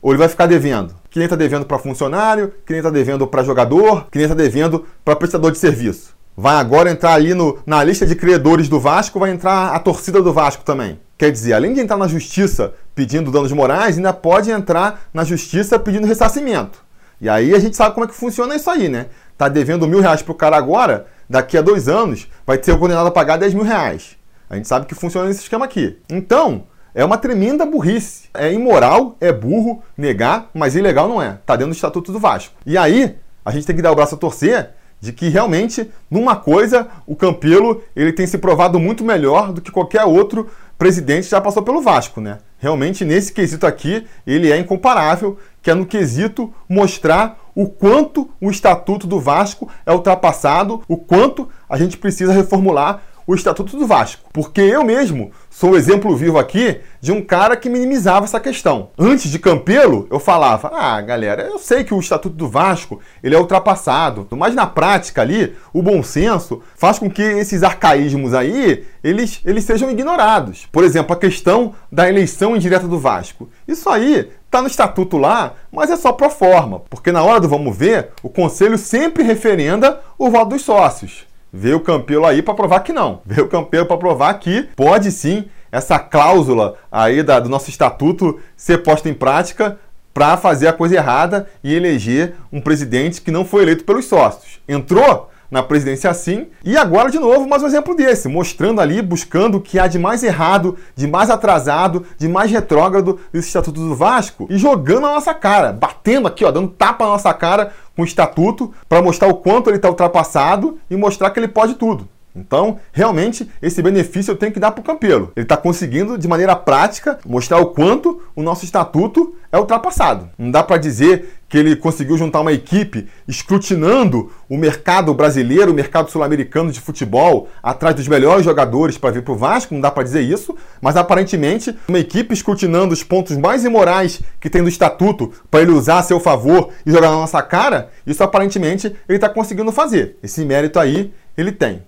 Ou 0.00 0.12
ele 0.12 0.18
vai 0.18 0.28
ficar 0.28 0.46
devendo? 0.46 0.94
Que 1.10 1.18
nem 1.18 1.26
está 1.26 1.36
devendo 1.36 1.64
para 1.64 1.78
funcionário, 1.78 2.52
que 2.64 2.72
nem 2.72 2.78
está 2.78 2.90
devendo 2.90 3.26
para 3.26 3.42
jogador, 3.42 4.06
que 4.10 4.18
nem 4.18 4.24
está 4.24 4.34
devendo 4.34 4.84
para 5.04 5.16
prestador 5.16 5.50
de 5.50 5.58
serviço. 5.58 6.14
Vai 6.36 6.56
agora 6.56 6.90
entrar 6.90 7.14
ali 7.14 7.32
no, 7.32 7.58
na 7.64 7.82
lista 7.82 8.04
de 8.04 8.14
credores 8.14 8.68
do 8.68 8.78
Vasco, 8.78 9.18
vai 9.18 9.30
entrar 9.30 9.74
a 9.74 9.78
torcida 9.78 10.20
do 10.20 10.32
Vasco 10.32 10.62
também. 10.62 11.00
Quer 11.16 11.32
dizer, 11.32 11.54
além 11.54 11.72
de 11.72 11.80
entrar 11.80 11.96
na 11.96 12.06
justiça 12.06 12.74
pedindo 12.94 13.30
danos 13.30 13.50
morais, 13.52 13.96
ainda 13.96 14.12
pode 14.12 14.50
entrar 14.50 15.08
na 15.14 15.24
justiça 15.24 15.78
pedindo 15.78 16.06
ressarcimento. 16.06 16.84
E 17.18 17.28
aí 17.28 17.54
a 17.54 17.58
gente 17.58 17.74
sabe 17.74 17.94
como 17.94 18.04
é 18.04 18.08
que 18.08 18.14
funciona 18.14 18.54
isso 18.54 18.68
aí, 18.68 18.88
né? 18.88 19.06
Tá 19.38 19.48
devendo 19.48 19.88
mil 19.88 20.00
reais 20.00 20.20
pro 20.20 20.34
cara 20.34 20.56
agora, 20.56 21.06
daqui 21.28 21.56
a 21.56 21.62
dois 21.62 21.88
anos 21.88 22.28
vai 22.46 22.62
ser 22.62 22.78
condenado 22.78 23.06
a 23.06 23.10
pagar 23.10 23.38
10 23.38 23.54
mil 23.54 23.64
reais. 23.64 24.16
A 24.48 24.56
gente 24.56 24.68
sabe 24.68 24.86
que 24.86 24.94
funciona 24.94 25.30
esse 25.30 25.40
esquema 25.40 25.64
aqui. 25.64 25.98
Então, 26.08 26.64
é 26.96 27.04
uma 27.04 27.18
tremenda 27.18 27.66
burrice. 27.66 28.30
É 28.32 28.50
imoral, 28.50 29.16
é 29.20 29.30
burro 29.30 29.82
negar, 29.96 30.48
mas 30.54 30.74
ilegal 30.74 31.06
não 31.06 31.20
é. 31.20 31.38
Tá 31.44 31.54
dentro 31.54 31.72
do 31.72 31.76
Estatuto 31.76 32.10
do 32.10 32.18
Vasco. 32.18 32.54
E 32.64 32.78
aí, 32.78 33.16
a 33.44 33.50
gente 33.50 33.66
tem 33.66 33.76
que 33.76 33.82
dar 33.82 33.92
o 33.92 33.94
braço 33.94 34.14
a 34.14 34.18
torcer 34.18 34.70
de 34.98 35.12
que 35.12 35.28
realmente, 35.28 35.90
numa 36.10 36.34
coisa, 36.34 36.88
o 37.06 37.14
Campelo 37.14 37.82
ele 37.94 38.14
tem 38.14 38.26
se 38.26 38.38
provado 38.38 38.80
muito 38.80 39.04
melhor 39.04 39.52
do 39.52 39.60
que 39.60 39.70
qualquer 39.70 40.04
outro 40.04 40.48
presidente 40.78 41.28
já 41.28 41.38
passou 41.38 41.62
pelo 41.62 41.82
Vasco, 41.82 42.18
né? 42.18 42.38
Realmente, 42.58 43.04
nesse 43.04 43.30
quesito 43.30 43.66
aqui, 43.66 44.06
ele 44.26 44.50
é 44.50 44.58
incomparável, 44.58 45.38
que 45.60 45.70
é 45.70 45.74
no 45.74 45.84
quesito 45.84 46.52
mostrar 46.66 47.38
o 47.54 47.68
quanto 47.68 48.30
o 48.40 48.50
estatuto 48.50 49.06
do 49.06 49.20
Vasco 49.20 49.68
é 49.84 49.92
ultrapassado, 49.92 50.82
o 50.88 50.96
quanto 50.96 51.46
a 51.68 51.76
gente 51.76 51.98
precisa 51.98 52.32
reformular 52.32 53.02
o 53.26 53.34
Estatuto 53.34 53.76
do 53.76 53.86
Vasco. 53.86 54.28
Porque 54.32 54.60
eu 54.60 54.84
mesmo 54.84 55.32
sou 55.50 55.70
o 55.70 55.76
exemplo 55.76 56.14
vivo 56.16 56.38
aqui 56.38 56.80
de 57.00 57.12
um 57.12 57.22
cara 57.22 57.56
que 57.56 57.68
minimizava 57.68 58.24
essa 58.24 58.38
questão. 58.38 58.90
Antes 58.98 59.30
de 59.30 59.38
Campelo, 59.38 60.06
eu 60.10 60.20
falava: 60.20 60.70
"Ah, 60.72 61.00
galera, 61.00 61.42
eu 61.42 61.58
sei 61.58 61.84
que 61.84 61.94
o 61.94 62.00
Estatuto 62.00 62.36
do 62.36 62.48
Vasco, 62.48 63.00
ele 63.22 63.34
é 63.34 63.38
ultrapassado, 63.38 64.26
mas 64.32 64.54
na 64.54 64.66
prática 64.66 65.22
ali, 65.22 65.54
o 65.72 65.82
bom 65.82 66.02
senso 66.02 66.62
faz 66.76 66.98
com 66.98 67.10
que 67.10 67.22
esses 67.22 67.62
arcaísmos 67.62 68.34
aí, 68.34 68.84
eles, 69.02 69.40
eles 69.44 69.64
sejam 69.64 69.90
ignorados. 69.90 70.66
Por 70.70 70.84
exemplo, 70.84 71.14
a 71.14 71.18
questão 71.18 71.74
da 71.90 72.08
eleição 72.08 72.54
indireta 72.54 72.86
do 72.86 72.98
Vasco. 72.98 73.48
Isso 73.66 73.88
aí 73.88 74.28
Está 74.46 74.62
no 74.62 74.68
estatuto 74.68 75.18
lá, 75.18 75.54
mas 75.70 75.90
é 75.90 75.96
só 75.96 76.12
pro 76.12 76.30
forma, 76.30 76.80
porque 76.88 77.12
na 77.12 77.22
hora 77.22 77.40
do 77.40 77.48
vamos 77.48 77.76
ver, 77.76 78.10
o 78.22 78.30
conselho 78.30 78.78
sempre 78.78 79.22
referenda 79.22 80.00
o 80.16 80.30
voto 80.30 80.50
dos 80.50 80.62
sócios. 80.62 81.26
Veio 81.56 81.78
o 81.78 81.80
Campelo 81.80 82.26
aí 82.26 82.42
para 82.42 82.52
provar 82.52 82.80
que 82.80 82.92
não. 82.92 83.22
Veio 83.24 83.46
o 83.46 83.48
Campelo 83.48 83.86
para 83.86 83.96
provar 83.96 84.34
que 84.34 84.68
pode 84.76 85.10
sim 85.10 85.46
essa 85.72 85.98
cláusula 85.98 86.74
aí 86.92 87.22
da, 87.22 87.40
do 87.40 87.48
nosso 87.48 87.70
estatuto 87.70 88.38
ser 88.54 88.78
posta 88.82 89.08
em 89.08 89.14
prática 89.14 89.78
para 90.12 90.36
fazer 90.36 90.68
a 90.68 90.72
coisa 90.72 90.96
errada 90.96 91.48
e 91.64 91.74
eleger 91.74 92.34
um 92.52 92.60
presidente 92.60 93.22
que 93.22 93.30
não 93.30 93.44
foi 93.44 93.62
eleito 93.62 93.84
pelos 93.84 94.04
sócios. 94.04 94.60
Entrou? 94.68 95.30
Na 95.50 95.62
presidência 95.62 96.10
assim. 96.10 96.48
E 96.64 96.76
agora, 96.76 97.10
de 97.10 97.18
novo, 97.18 97.48
mais 97.48 97.62
um 97.62 97.66
exemplo 97.66 97.94
desse, 97.94 98.28
mostrando 98.28 98.80
ali, 98.80 99.00
buscando 99.02 99.58
o 99.58 99.60
que 99.60 99.78
há 99.78 99.86
de 99.86 99.98
mais 99.98 100.22
errado, 100.22 100.76
de 100.94 101.06
mais 101.06 101.30
atrasado, 101.30 102.04
de 102.18 102.28
mais 102.28 102.50
retrógrado 102.50 103.18
desse 103.32 103.48
Estatuto 103.48 103.80
do 103.80 103.94
Vasco 103.94 104.46
e 104.50 104.58
jogando 104.58 105.02
na 105.02 105.14
nossa 105.14 105.34
cara, 105.34 105.72
batendo 105.72 106.28
aqui, 106.28 106.44
ó, 106.44 106.50
dando 106.50 106.68
tapa 106.68 107.04
na 107.04 107.12
nossa 107.12 107.32
cara 107.32 107.72
com 107.94 108.02
o 108.02 108.04
Estatuto 108.04 108.72
para 108.88 109.02
mostrar 109.02 109.28
o 109.28 109.34
quanto 109.34 109.70
ele 109.70 109.76
está 109.76 109.88
ultrapassado 109.88 110.78
e 110.90 110.96
mostrar 110.96 111.30
que 111.30 111.40
ele 111.40 111.48
pode 111.48 111.74
tudo. 111.74 112.08
Então, 112.36 112.78
realmente, 112.92 113.50
esse 113.62 113.80
benefício 113.80 114.30
eu 114.30 114.36
tenho 114.36 114.52
que 114.52 114.60
dar 114.60 114.70
para 114.70 114.82
o 114.82 114.84
Campelo. 114.84 115.32
Ele 115.34 115.44
está 115.44 115.56
conseguindo, 115.56 116.18
de 116.18 116.28
maneira 116.28 116.54
prática, 116.54 117.18
mostrar 117.24 117.58
o 117.58 117.66
quanto 117.66 118.20
o 118.36 118.42
nosso 118.42 118.64
estatuto 118.64 119.34
é 119.50 119.58
ultrapassado. 119.58 120.28
Não 120.38 120.50
dá 120.50 120.62
para 120.62 120.76
dizer 120.76 121.36
que 121.48 121.56
ele 121.56 121.76
conseguiu 121.76 122.18
juntar 122.18 122.40
uma 122.40 122.52
equipe 122.52 123.08
escrutinando 123.26 124.32
o 124.48 124.56
mercado 124.56 125.14
brasileiro, 125.14 125.70
o 125.70 125.74
mercado 125.74 126.10
sul-americano 126.10 126.72
de 126.72 126.80
futebol, 126.80 127.48
atrás 127.62 127.94
dos 127.94 128.08
melhores 128.08 128.44
jogadores 128.44 128.98
para 128.98 129.12
vir 129.12 129.22
para 129.22 129.32
o 129.32 129.36
Vasco, 129.36 129.72
não 129.72 129.80
dá 129.80 129.90
para 129.90 130.02
dizer 130.02 130.22
isso, 130.22 130.56
mas 130.80 130.96
aparentemente 130.96 131.76
uma 131.88 131.98
equipe 131.98 132.34
escrutinando 132.34 132.92
os 132.92 133.04
pontos 133.04 133.36
mais 133.36 133.64
imorais 133.64 134.20
que 134.40 134.50
tem 134.50 134.62
do 134.62 134.68
estatuto 134.68 135.32
para 135.50 135.60
ele 135.60 135.70
usar 135.70 135.98
a 135.98 136.02
seu 136.02 136.18
favor 136.18 136.70
e 136.84 136.90
jogar 136.90 137.10
na 137.10 137.16
nossa 137.16 137.42
cara, 137.42 137.90
isso 138.06 138.22
aparentemente 138.22 138.88
ele 139.08 139.16
está 139.16 139.28
conseguindo 139.28 139.70
fazer. 139.70 140.16
Esse 140.22 140.44
mérito 140.44 140.80
aí 140.80 141.12
ele 141.36 141.52
tem. 141.52 141.82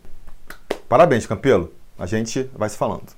Parabéns, 0.89 1.27
Campelo. 1.27 1.73
A 1.99 2.07
gente 2.07 2.49
vai 2.57 2.69
se 2.69 2.77
falando. 2.77 3.18